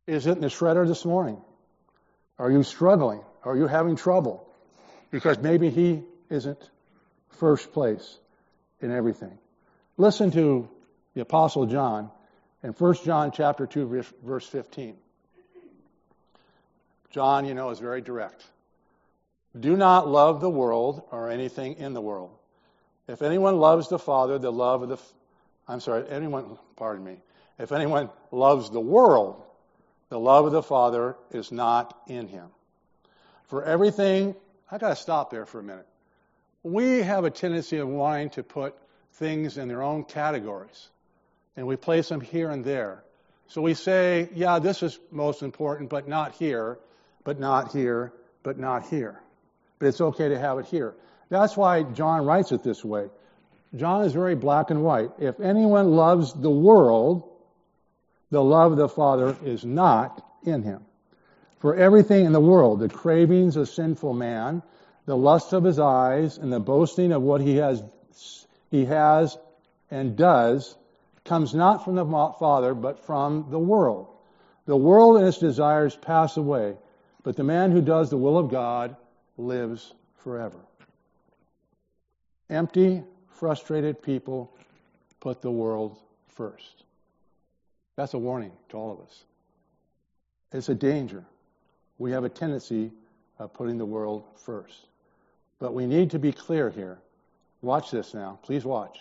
Is 0.08 0.28
it 0.28 0.34
in 0.34 0.42
the 0.42 0.48
shredder 0.48 0.88
this 0.88 1.06
morning? 1.06 1.42
Are 2.40 2.52
you 2.52 2.64
struggling? 2.64 3.22
Are 3.44 3.56
you 3.56 3.68
having 3.68 3.96
trouble? 3.96 4.48
Because 5.12 5.38
maybe 5.40 5.70
he 5.70 6.04
isn't 6.30 6.70
first 7.30 7.74
place 7.74 8.18
in 8.82 8.92
everything. 8.92 9.38
Listen 9.98 10.32
to 10.32 10.70
the 11.14 11.22
apostle 11.22 11.66
John 11.66 12.12
in 12.64 12.72
1 12.72 12.96
John 13.06 13.32
chapter 13.32 13.66
2 13.66 14.06
verse 14.24 14.48
15. 14.48 14.96
John, 17.12 17.46
you 17.46 17.54
know, 17.54 17.70
is 17.70 17.80
very 17.80 18.02
direct. 18.02 18.44
Do 19.58 19.78
not 19.78 20.08
love 20.08 20.42
the 20.42 20.50
world 20.50 21.04
or 21.12 21.30
anything 21.30 21.76
in 21.76 21.94
the 21.94 22.02
world. 22.02 22.32
If 23.08 23.22
anyone 23.22 23.58
loves 23.58 23.88
the 23.88 24.00
Father, 24.00 24.38
the 24.38 24.52
love 24.52 24.84
of 24.84 24.90
the 24.90 24.98
I'm 25.68 25.80
sorry, 25.80 26.06
anyone, 26.10 26.58
pardon 26.76 27.04
me. 27.04 27.18
If 27.58 27.72
anyone 27.72 28.10
loves 28.32 28.70
the 28.70 28.82
world, 28.82 29.42
the 30.10 30.20
love 30.20 30.46
of 30.46 30.52
the 30.52 30.62
Father 30.62 31.16
is 31.32 31.52
not 31.52 31.98
in 32.08 32.28
him. 32.28 32.50
For 33.46 33.64
everything, 33.64 34.36
I 34.70 34.78
got 34.78 34.90
to 34.90 34.96
stop 34.96 35.32
there 35.32 35.46
for 35.46 35.60
a 35.60 35.64
minute. 35.64 35.88
We 36.64 37.02
have 37.02 37.26
a 37.26 37.32
tendency 37.32 37.78
of 37.78 37.88
wanting 37.88 38.32
to 38.32 38.44
put 38.44 38.76
things 39.16 39.58
in 39.58 39.68
their 39.68 39.82
own 39.82 40.04
categories, 40.04 40.90
and 41.56 41.68
we 41.68 41.76
place 41.76 42.10
them 42.10 42.22
here 42.22 42.50
and 42.50 42.64
there. 42.64 43.04
So 43.48 43.62
we 43.62 43.74
say, 43.74 44.30
yeah, 44.34 44.60
this 44.60 44.82
is 44.84 44.98
most 45.12 45.42
important, 45.42 45.90
but 45.90 46.08
not 46.08 46.34
here, 46.36 46.80
but 47.24 47.40
not 47.40 47.72
here, 47.72 48.12
but 48.44 48.58
not 48.58 48.88
here. 48.88 49.20
But 49.80 49.88
it's 49.88 50.02
okay 50.02 50.30
to 50.30 50.40
have 50.40 50.58
it 50.60 50.66
here. 50.66 50.96
That's 51.30 51.56
why 51.56 51.84
John 51.84 52.26
writes 52.26 52.52
it 52.52 52.64
this 52.64 52.84
way. 52.84 53.10
John 53.76 54.04
is 54.04 54.14
very 54.14 54.36
black 54.36 54.70
and 54.70 54.84
white. 54.84 55.12
If 55.20 55.40
anyone 55.40 55.92
loves 55.92 56.34
the 56.34 56.50
world, 56.50 57.30
the 58.32 58.44
love 58.44 58.72
of 58.72 58.78
the 58.78 58.90
Father 58.90 59.36
is 59.44 59.66
not 59.66 60.26
in 60.44 60.64
him. 60.64 60.86
For 61.60 61.76
everything 61.76 62.26
in 62.26 62.32
the 62.32 62.40
world, 62.40 62.80
the 62.80 62.90
cravings 62.90 63.56
of 63.56 63.70
sinful 63.70 64.14
man, 64.14 64.62
the 65.06 65.18
lust 65.18 65.54
of 65.54 65.64
his 65.64 65.80
eyes, 65.80 66.38
and 66.38 66.52
the 66.52 66.60
boasting 66.60 67.12
of 67.12 67.22
what 67.22 67.42
he 67.42 67.58
has, 67.58 67.84
he 68.76 68.86
has 68.86 69.38
and 69.90 70.18
does, 70.18 70.76
comes 71.24 71.56
not 71.56 71.86
from 71.86 71.96
the 71.96 72.06
Father, 72.06 72.74
but 72.74 73.06
from 73.06 73.48
the 73.50 73.60
world. 73.60 74.08
The 74.66 74.76
world 74.76 75.18
and 75.18 75.28
its 75.28 75.38
desires 75.38 75.96
pass 75.96 76.36
away, 76.36 76.76
but 77.24 77.38
the 77.38 77.44
man 77.44 77.72
who 77.72 77.82
does 77.82 78.10
the 78.10 78.18
will 78.18 78.38
of 78.38 78.52
God 78.52 78.98
lives 79.38 79.94
forever. 80.18 80.60
Empty, 82.50 83.04
frustrated 83.30 84.02
people 84.02 84.52
put 85.20 85.42
the 85.42 85.52
world 85.52 85.98
first. 86.28 86.84
That's 87.96 88.14
a 88.14 88.20
warning 88.20 88.52
to 88.70 88.78
all 88.78 88.92
of 88.92 89.00
us. 89.00 89.24
It's 90.52 90.70
a 90.70 90.76
danger. 90.76 91.24
We 91.98 92.12
have 92.12 92.26
a 92.26 92.30
tendency 92.30 92.92
of 93.40 93.54
putting 93.54 93.78
the 93.78 93.86
world 93.86 94.26
first. 94.36 94.88
But 95.60 95.74
we 95.74 95.86
need 95.86 96.12
to 96.12 96.20
be 96.20 96.34
clear 96.34 96.70
here. 96.70 97.00
Watch 97.62 97.92
this 97.92 98.14
now. 98.14 98.40
Please 98.44 98.64
watch. 98.66 99.00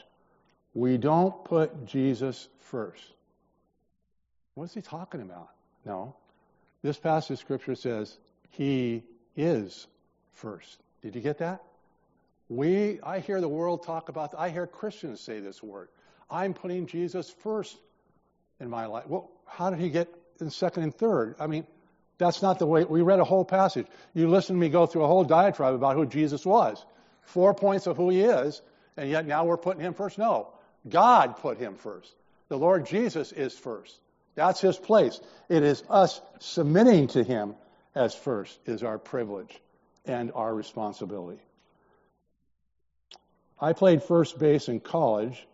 We 0.75 0.97
don't 0.97 1.45
put 1.45 1.87
Jesus 1.87 2.49
first. 2.61 3.03
What's 4.55 4.75
he 4.75 4.83
talking 4.83 5.21
about? 5.21 5.49
No. 5.85 6.17
This 6.83 6.97
passage 6.97 7.35
of 7.35 7.39
scripture 7.39 7.75
says 7.75 8.17
he 8.51 9.03
is 9.37 9.87
first. 10.33 10.81
Did 11.03 11.15
you 11.15 11.21
get 11.21 11.39
that? 11.39 11.63
We, 12.49 13.01
I 13.03 13.21
hear 13.21 13.41
the 13.41 13.49
world 13.49 13.85
talk 13.85 14.09
about, 14.09 14.35
I 14.37 14.51
hear 14.51 14.67
Christians 14.67 15.21
say 15.21 15.41
this 15.41 15.63
word. 15.63 15.89
I'm 16.31 16.55
putting 16.55 16.87
Jesus 16.87 17.31
first 17.43 17.77
in 18.61 18.69
my 18.69 18.87
life. 18.87 19.07
Well, 19.07 19.31
how 19.47 19.71
did 19.71 19.79
he 19.79 19.91
get 19.91 20.09
in 20.41 20.51
second 20.51 20.83
and 20.83 20.95
third? 20.95 21.37
I 21.41 21.47
mean, 21.47 21.67
that's 22.19 22.43
not 22.43 22.59
the 22.59 22.67
way. 22.67 22.85
We 22.85 23.03
read 23.03 23.19
a 23.19 23.25
whole 23.25 23.45
passage. 23.45 23.87
You 24.15 24.29
listen 24.29 24.57
to 24.57 24.61
me 24.61 24.69
go 24.69 24.87
through 24.87 25.05
a 25.05 25.07
whole 25.07 25.25
diatribe 25.25 25.75
about 25.75 25.97
who 25.97 26.07
Jesus 26.07 26.45
was. 26.45 26.85
Four 27.25 27.55
points 27.55 27.87
of 27.87 27.97
who 27.97 28.11
he 28.11 28.23
is, 28.23 28.61
and 28.97 29.09
yet 29.11 29.27
now 29.27 29.45
we're 29.45 29.57
putting 29.57 29.83
him 29.83 29.95
first. 29.95 30.19
No. 30.19 30.49
God 30.89 31.39
put 31.39 31.59
him 31.59 31.77
first. 31.77 32.15
The 32.49 32.59
Lord 32.59 32.87
Jesus 32.87 33.33
is 33.33 33.55
first. 33.55 33.99
That's 34.35 34.61
his 34.61 34.77
place. 34.77 35.19
It 35.49 35.63
is 35.63 35.83
us 35.89 36.21
submitting 36.41 37.09
to 37.09 37.23
him 37.23 37.55
as 37.95 38.15
first 38.15 38.59
is 38.67 38.83
our 38.83 38.99
privilege 38.99 39.59
and 40.05 40.33
our 40.35 40.55
responsibility. 40.55 41.41
I 43.61 43.73
played 43.73 44.03
first 44.03 44.39
base 44.39 44.69
in 44.69 44.81
college 44.81 45.47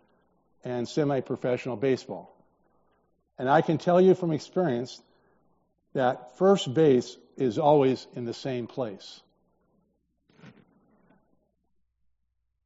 and 0.64 0.88
semi 0.88 1.20
professional 1.20 1.76
baseball. 1.76 2.34
And 3.38 3.48
I 3.48 3.60
can 3.60 3.78
tell 3.78 4.00
you 4.00 4.14
from 4.14 4.32
experience 4.32 5.00
that 5.94 6.36
first 6.36 6.72
base 6.74 7.16
is 7.36 7.58
always 7.58 8.06
in 8.14 8.24
the 8.24 8.34
same 8.34 8.66
place. 8.66 9.20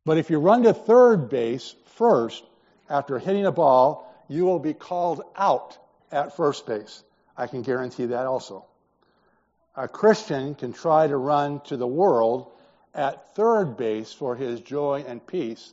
But 0.05 0.19
if 0.19 0.31
you 0.31 0.38
run 0.38 0.62
to 0.64 0.75
third 0.75 1.29
base 1.29 1.75
first, 1.97 2.45
after 2.88 3.19
hitting 3.19 3.47
a 3.47 3.53
ball, 3.53 4.12
you 4.29 4.45
will 4.45 4.59
be 4.59 4.75
called 4.75 5.23
out 5.37 5.79
at 6.12 6.37
first 6.37 6.67
base. 6.67 7.03
I 7.37 7.47
can 7.47 7.62
guarantee 7.62 8.07
that 8.07 8.27
also. 8.27 8.67
A 9.77 9.88
Christian 9.88 10.55
can 10.55 10.73
try 10.73 11.07
to 11.07 11.17
run 11.17 11.61
to 11.62 11.77
the 11.77 11.87
world 11.87 12.53
at 12.95 13.35
third 13.35 13.77
base 13.77 14.12
for 14.12 14.37
his 14.37 14.61
joy 14.61 15.05
and 15.07 15.27
peace, 15.27 15.73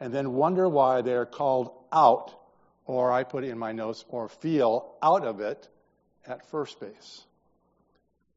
and 0.00 0.12
then 0.12 0.32
wonder 0.32 0.68
why 0.68 1.02
they're 1.02 1.26
called 1.26 1.70
out 1.92 2.34
or 2.88 3.12
I 3.12 3.22
put 3.22 3.44
in 3.44 3.58
my 3.58 3.72
notes, 3.72 4.04
or 4.08 4.28
feel 4.30 4.94
out 5.02 5.24
of 5.24 5.40
it 5.40 5.68
at 6.26 6.46
first 6.46 6.80
base. 6.80 7.22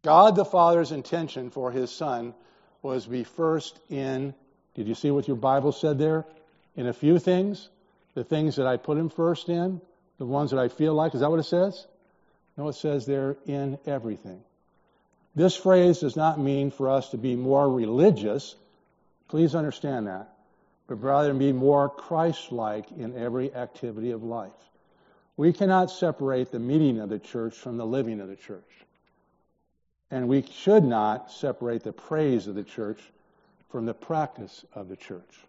God 0.04 0.36
the 0.36 0.46
Father's 0.46 0.92
intention 0.92 1.50
for 1.50 1.72
his 1.72 1.90
Son 1.90 2.36
was 2.82 3.08
be 3.08 3.24
first 3.24 3.80
in, 3.90 4.36
did 4.76 4.88
you 4.88 4.96
see 4.96 5.12
what 5.12 5.28
your 5.28 5.38
Bible 5.38 5.72
said 5.72 5.98
there? 5.98 6.26
In 6.76 6.88
a 6.88 6.94
few 6.94 7.20
things, 7.20 7.70
the 8.14 8.24
things 8.24 8.56
that 8.56 8.68
I 8.68 8.78
put 8.78 8.98
him 8.98 9.10
first 9.10 9.50
in, 9.50 9.82
the 10.18 10.26
ones 10.26 10.52
that 10.52 10.60
I 10.60 10.68
feel 10.68 10.94
like, 10.94 11.14
is 11.14 11.22
that 11.22 11.30
what 11.30 11.40
it 11.40 11.44
says? 11.44 11.86
No, 12.58 12.68
it 12.68 12.74
says 12.74 13.06
there 13.06 13.36
in 13.46 13.78
everything. 13.86 14.42
This 15.36 15.56
phrase 15.56 16.00
does 16.00 16.16
not 16.16 16.40
mean 16.40 16.72
for 16.72 16.90
us 16.90 17.10
to 17.10 17.18
be 17.18 17.36
more 17.36 17.70
religious. 17.70 18.56
Please 19.30 19.56
understand 19.56 20.08
that 20.08 20.32
but 20.92 21.02
rather 21.04 21.34
be 21.34 21.54
more 21.54 21.88
Christ 21.88 22.52
like 22.52 22.92
in 22.92 23.16
every 23.16 23.56
activity 23.56 24.12
of 24.12 24.24
life. 24.24 24.52
We 25.38 25.54
cannot 25.54 25.90
separate 25.90 26.52
the 26.52 26.60
meeting 26.60 27.00
of 27.00 27.08
the 27.08 27.18
church 27.18 27.56
from 27.56 27.78
the 27.78 27.86
living 27.86 28.20
of 28.20 28.28
the 28.28 28.36
church. 28.36 28.70
And 30.12 30.28
we 30.28 30.42
should 30.42 30.84
not 30.84 31.32
separate 31.32 31.84
the 31.84 31.94
praise 31.94 32.48
of 32.48 32.56
the 32.56 32.66
church 32.66 33.00
from 33.72 33.86
the 33.86 33.94
practice 33.94 34.66
of 34.74 34.90
the 34.90 34.96
church. 34.96 35.40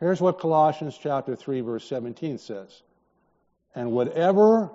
Here's 0.00 0.20
what 0.20 0.40
Colossians 0.40 0.98
chapter 1.00 1.36
3 1.36 1.60
verse 1.62 1.88
17 1.88 2.38
says. 2.38 2.82
And 3.74 3.92
whatever 3.92 4.70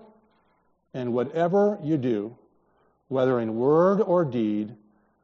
and 0.93 1.13
whatever 1.13 1.79
you 1.84 1.97
do, 1.97 2.38
whether 3.07 3.39
in 3.39 3.55
word 3.55 4.01
or 4.01 4.25
deed, 4.25 4.75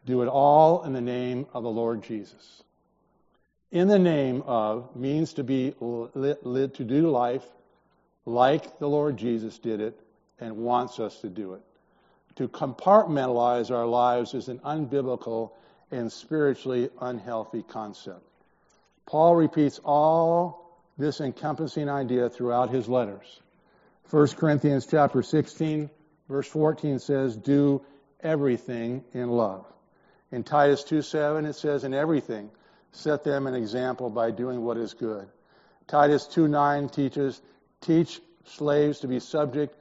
do 0.05 0.21
it 0.21 0.27
all 0.27 0.83
in 0.83 0.93
the 0.93 1.01
name 1.01 1.45
of 1.53 1.63
the 1.63 1.69
Lord 1.69 2.03
Jesus. 2.03 2.63
In 3.71 3.88
the 3.88 3.99
name 3.99 4.43
of 4.45 4.95
means 4.95 5.33
to 5.33 5.43
be 5.43 5.75
lit, 5.79 6.75
to 6.75 6.83
do 6.83 7.10
life 7.10 7.45
like 8.25 8.79
the 8.79 8.88
Lord 8.88 9.17
Jesus 9.17 9.57
did 9.60 9.81
it 9.81 9.99
and 10.39 10.57
wants 10.57 10.99
us 10.99 11.19
to 11.21 11.29
do 11.29 11.53
it. 11.53 11.62
To 12.38 12.47
compartmentalize 12.47 13.71
our 13.71 13.86
lives 13.86 14.33
is 14.33 14.47
an 14.47 14.60
unbiblical 14.60 15.51
and 15.91 16.12
spiritually 16.12 16.89
unhealthy 17.00 17.63
concept. 17.63 18.21
Paul 19.06 19.36
repeats 19.36 19.80
all 19.84 20.80
this 20.97 21.21
encompassing 21.21 21.89
idea 21.89 22.30
throughout 22.30 22.69
his 22.69 22.89
letters. 22.89 23.41
1 24.10 24.28
Corinthians 24.30 24.86
chapter 24.86 25.21
16 25.21 25.89
verse 26.28 26.47
14 26.47 27.00
says, 27.00 27.36
do 27.38 27.82
everything 28.21 29.04
in 29.13 29.30
love. 29.30 29.65
In 30.32 30.43
Titus 30.43 30.84
2:7 30.84 31.47
it 31.47 31.54
says, 31.54 31.84
in 31.84 31.93
everything, 31.93 32.50
set 32.91 33.23
them 33.23 33.47
an 33.47 33.54
example 33.54 34.10
by 34.10 34.32
doing 34.32 34.63
what 34.63 34.78
is 34.78 34.93
good. 34.93 35.28
Titus 35.88 36.28
2:9 36.28 36.91
teaches, 36.91 37.41
teach 37.80 38.19
slaves 38.45 39.00
to 39.00 39.08
be 39.08 39.19
subject 39.19 39.76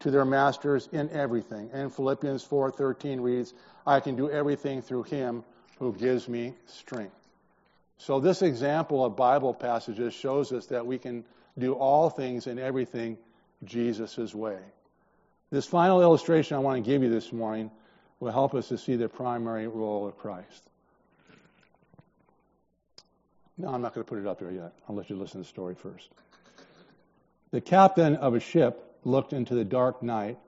to 0.00 0.10
their 0.10 0.24
masters 0.24 0.88
in 0.90 1.10
everything. 1.10 1.70
And 1.72 1.94
Philippians 1.94 2.44
4:13 2.44 3.20
reads, 3.20 3.54
I 3.86 4.00
can 4.00 4.16
do 4.16 4.28
everything 4.28 4.82
through 4.82 5.04
him 5.04 5.44
who 5.82 5.92
gives 5.92 6.28
me 6.28 6.54
strength. 6.66 7.16
So 7.98 8.20
this 8.20 8.40
example 8.40 9.04
of 9.04 9.16
Bible 9.16 9.52
passages 9.52 10.14
shows 10.14 10.52
us 10.52 10.66
that 10.66 10.86
we 10.86 10.96
can 10.96 11.24
do 11.58 11.72
all 11.72 12.08
things 12.08 12.46
and 12.46 12.60
everything 12.60 13.18
Jesus' 13.64 14.32
way. 14.32 14.58
This 15.50 15.66
final 15.66 16.00
illustration 16.00 16.56
I 16.56 16.60
want 16.60 16.76
to 16.76 16.88
give 16.88 17.02
you 17.02 17.10
this 17.10 17.32
morning 17.32 17.68
will 18.20 18.30
help 18.30 18.54
us 18.54 18.68
to 18.68 18.78
see 18.78 18.94
the 18.94 19.08
primary 19.08 19.66
role 19.66 20.06
of 20.06 20.16
Christ. 20.18 20.62
No, 23.58 23.70
I'm 23.70 23.82
not 23.82 23.92
going 23.92 24.04
to 24.04 24.08
put 24.08 24.20
it 24.20 24.26
up 24.28 24.38
there 24.38 24.52
yet. 24.52 24.74
I'll 24.88 24.94
let 24.94 25.10
you 25.10 25.16
listen 25.16 25.40
to 25.40 25.42
the 25.42 25.48
story 25.48 25.74
first. 25.74 26.08
The 27.50 27.60
captain 27.60 28.14
of 28.14 28.36
a 28.36 28.40
ship 28.40 28.98
looked 29.02 29.32
into 29.32 29.56
the 29.56 29.64
dark 29.64 30.00
night 30.00 30.38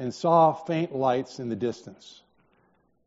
and 0.00 0.12
saw 0.12 0.52
faint 0.52 0.92
lights 0.92 1.38
in 1.38 1.48
the 1.48 1.54
distance. 1.54 2.23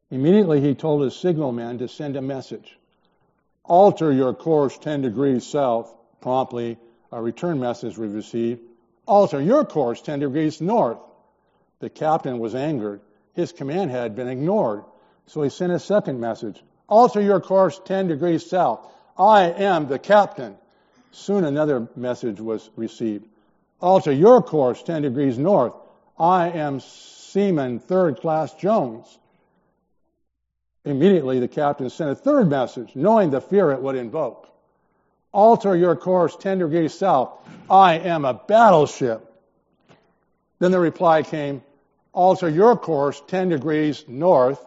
Immediately 0.09 0.61
he 0.61 0.73
told 0.73 1.01
his 1.01 1.15
signalman 1.15 1.79
to 1.79 1.87
send 1.87 2.15
a 2.15 2.21
message. 2.21 2.77
Alter 3.65 4.11
your 4.11 4.33
course 4.33 4.77
10 4.77 5.01
degrees 5.01 5.45
south. 5.45 5.93
Promptly, 6.21 6.77
a 7.11 7.21
return 7.21 7.59
message 7.59 7.97
was 7.97 8.11
received. 8.11 8.61
Alter 9.05 9.41
your 9.41 9.65
course 9.65 10.01
10 10.01 10.19
degrees 10.19 10.61
north. 10.61 10.99
The 11.79 11.89
captain 11.89 12.39
was 12.39 12.55
angered. 12.55 13.01
His 13.33 13.51
command 13.51 13.91
had 13.91 14.15
been 14.15 14.29
ignored. 14.29 14.83
So 15.27 15.41
he 15.41 15.49
sent 15.49 15.73
a 15.73 15.79
second 15.79 16.19
message. 16.19 16.63
Alter 16.87 17.21
your 17.21 17.41
course 17.41 17.79
10 17.83 18.07
degrees 18.07 18.49
south. 18.49 18.79
I 19.17 19.43
am 19.43 19.87
the 19.87 19.99
captain. 19.99 20.57
Soon 21.11 21.43
another 21.43 21.87
message 21.95 22.39
was 22.39 22.69
received. 22.75 23.27
Alter 23.81 24.11
your 24.11 24.41
course 24.41 24.81
10 24.83 25.01
degrees 25.01 25.37
north. 25.37 25.73
I 26.17 26.49
am 26.49 26.79
Seaman 26.79 27.79
Third 27.79 28.21
Class 28.21 28.53
Jones. 28.53 29.05
Immediately 30.87 31.39
the 31.41 31.49
captain 31.49 31.89
sent 31.89 32.11
a 32.11 32.15
third 32.15 32.49
message, 32.49 32.95
knowing 32.95 33.29
the 33.29 33.41
fear 33.41 33.71
it 33.71 33.81
would 33.81 33.97
invoke. 33.97 34.47
Alter 35.33 35.75
your 35.75 35.97
course 35.97 36.33
10 36.37 36.59
degrees 36.59 36.97
south. 36.97 37.37
I 37.69 37.95
am 37.95 38.23
a 38.23 38.33
battleship. 38.33 39.21
Then 40.59 40.71
the 40.71 40.79
reply 40.79 41.23
came, 41.23 41.61
alter 42.13 42.47
your 42.47 42.77
course 42.77 43.21
10 43.27 43.49
degrees 43.49 44.05
north. 44.07 44.63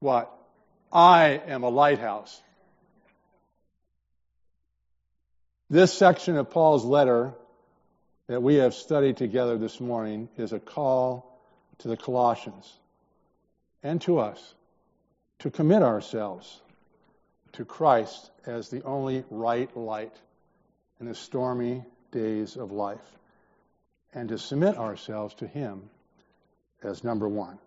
What? 0.00 0.28
I 0.92 1.40
am 1.46 1.62
a 1.62 1.68
lighthouse. 1.68 2.42
This 5.70 5.94
section 5.94 6.36
of 6.36 6.50
Paul's 6.50 6.84
letter 6.84 7.32
that 8.26 8.42
we 8.42 8.56
have 8.56 8.74
studied 8.74 9.18
together 9.18 9.56
this 9.56 9.78
morning 9.78 10.28
is 10.36 10.52
a 10.52 10.58
call 10.58 11.27
to 11.78 11.88
the 11.88 11.96
Colossians 11.96 12.72
and 13.82 14.00
to 14.02 14.18
us 14.18 14.54
to 15.40 15.50
commit 15.50 15.82
ourselves 15.82 16.60
to 17.52 17.64
Christ 17.64 18.30
as 18.46 18.68
the 18.68 18.82
only 18.82 19.24
right 19.30 19.74
light 19.76 20.14
in 21.00 21.06
the 21.06 21.14
stormy 21.14 21.84
days 22.10 22.56
of 22.56 22.72
life 22.72 22.98
and 24.12 24.28
to 24.30 24.38
submit 24.38 24.76
ourselves 24.76 25.34
to 25.34 25.46
Him 25.46 25.88
as 26.82 27.04
number 27.04 27.28
one. 27.28 27.58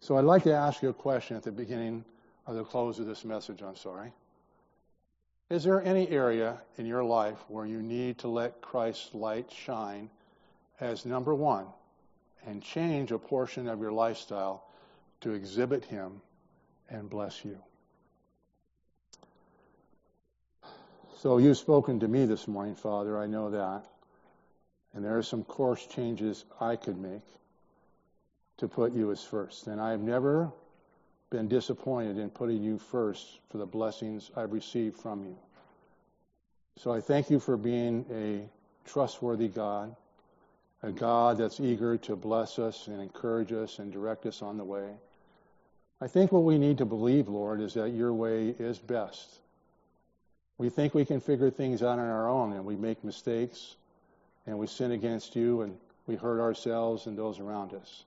So 0.00 0.16
I'd 0.16 0.24
like 0.24 0.44
to 0.44 0.54
ask 0.54 0.82
you 0.82 0.90
a 0.90 0.94
question 0.94 1.36
at 1.36 1.42
the 1.42 1.52
beginning 1.52 2.04
of 2.46 2.54
the 2.54 2.64
close 2.64 2.98
of 2.98 3.06
this 3.06 3.24
message, 3.24 3.62
I'm 3.62 3.76
sorry. 3.76 4.12
Is 5.48 5.64
there 5.64 5.82
any 5.82 6.08
area 6.08 6.60
in 6.76 6.86
your 6.86 7.04
life 7.04 7.38
where 7.48 7.66
you 7.66 7.80
need 7.80 8.18
to 8.18 8.28
let 8.28 8.60
Christ's 8.60 9.14
light 9.14 9.50
shine 9.50 10.10
as 10.80 11.06
number 11.06 11.34
one 11.34 11.66
and 12.46 12.62
change 12.62 13.12
a 13.12 13.18
portion 13.18 13.68
of 13.68 13.80
your 13.80 13.92
lifestyle 13.92 14.64
to 15.20 15.32
exhibit 15.32 15.84
Him 15.84 16.20
and 16.88 17.10
bless 17.10 17.44
you? 17.44 17.58
So 21.18 21.38
you've 21.38 21.58
spoken 21.58 22.00
to 22.00 22.08
me 22.08 22.24
this 22.26 22.46
morning, 22.46 22.76
Father. 22.76 23.18
I 23.18 23.26
know 23.26 23.50
that. 23.50 23.84
And 24.94 25.04
there 25.04 25.18
are 25.18 25.22
some 25.22 25.44
course 25.44 25.84
changes 25.86 26.44
I 26.60 26.76
could 26.76 26.98
make 26.98 27.22
to 28.58 28.68
put 28.68 28.92
you 28.92 29.10
as 29.10 29.22
first. 29.22 29.66
And 29.66 29.80
I've 29.80 30.00
never 30.00 30.50
been 31.30 31.48
disappointed 31.48 32.18
in 32.18 32.30
putting 32.30 32.62
you 32.62 32.78
first 32.78 33.26
for 33.50 33.58
the 33.58 33.66
blessings 33.66 34.30
I've 34.36 34.52
received 34.52 34.96
from 34.96 35.24
you. 35.24 35.36
So 36.78 36.92
I 36.92 37.00
thank 37.00 37.30
you 37.30 37.40
for 37.40 37.56
being 37.56 38.06
a 38.10 38.88
trustworthy 38.88 39.48
God, 39.48 39.96
a 40.86 40.92
God 40.92 41.38
that's 41.38 41.58
eager 41.58 41.96
to 41.96 42.14
bless 42.14 42.60
us 42.60 42.86
and 42.86 43.02
encourage 43.02 43.52
us 43.52 43.80
and 43.80 43.92
direct 43.92 44.24
us 44.24 44.40
on 44.40 44.56
the 44.56 44.62
way. 44.62 44.88
I 46.00 46.06
think 46.06 46.30
what 46.30 46.44
we 46.44 46.58
need 46.58 46.78
to 46.78 46.84
believe, 46.84 47.26
Lord, 47.26 47.60
is 47.60 47.74
that 47.74 47.90
your 47.90 48.14
way 48.14 48.54
is 48.56 48.78
best. 48.78 49.40
We 50.58 50.68
think 50.68 50.94
we 50.94 51.04
can 51.04 51.20
figure 51.20 51.50
things 51.50 51.82
out 51.82 51.98
on 51.98 52.06
our 52.06 52.28
own, 52.28 52.52
and 52.52 52.64
we 52.64 52.76
make 52.76 53.02
mistakes, 53.02 53.74
and 54.46 54.56
we 54.60 54.68
sin 54.68 54.92
against 54.92 55.34
you, 55.34 55.62
and 55.62 55.76
we 56.06 56.14
hurt 56.14 56.40
ourselves 56.40 57.06
and 57.06 57.18
those 57.18 57.40
around 57.40 57.74
us. 57.74 58.04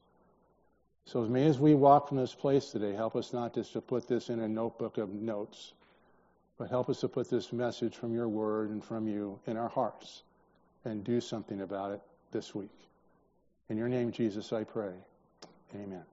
So 1.03 1.21
as 1.21 1.29
may 1.29 1.47
as 1.47 1.59
we 1.59 1.75
walk 1.75 2.07
from 2.07 2.17
this 2.17 2.33
place 2.33 2.69
today, 2.69 2.93
help 2.93 3.17
us 3.17 3.33
not 3.33 3.53
just 3.53 3.73
to 3.73 3.81
put 3.81 4.07
this 4.07 4.29
in 4.29 4.39
a 4.39 4.47
notebook 4.47 4.97
of 4.97 5.09
notes, 5.09 5.73
but 6.57 6.69
help 6.69 6.89
us 6.89 7.01
to 7.01 7.09
put 7.09 7.29
this 7.29 7.51
message 7.51 7.97
from 7.97 8.13
your 8.13 8.29
word 8.29 8.69
and 8.69 8.81
from 8.81 9.05
you 9.05 9.37
in 9.47 9.57
our 9.57 9.69
hearts 9.69 10.23
and 10.85 11.03
do 11.03 11.19
something 11.19 11.59
about 11.59 11.91
it 11.91 12.01
this 12.31 12.53
week. 12.55 12.69
In 13.69 13.77
your 13.77 13.87
name, 13.87 14.11
Jesus, 14.11 14.51
I 14.53 14.63
pray. 14.63 14.93
Amen. 15.75 16.03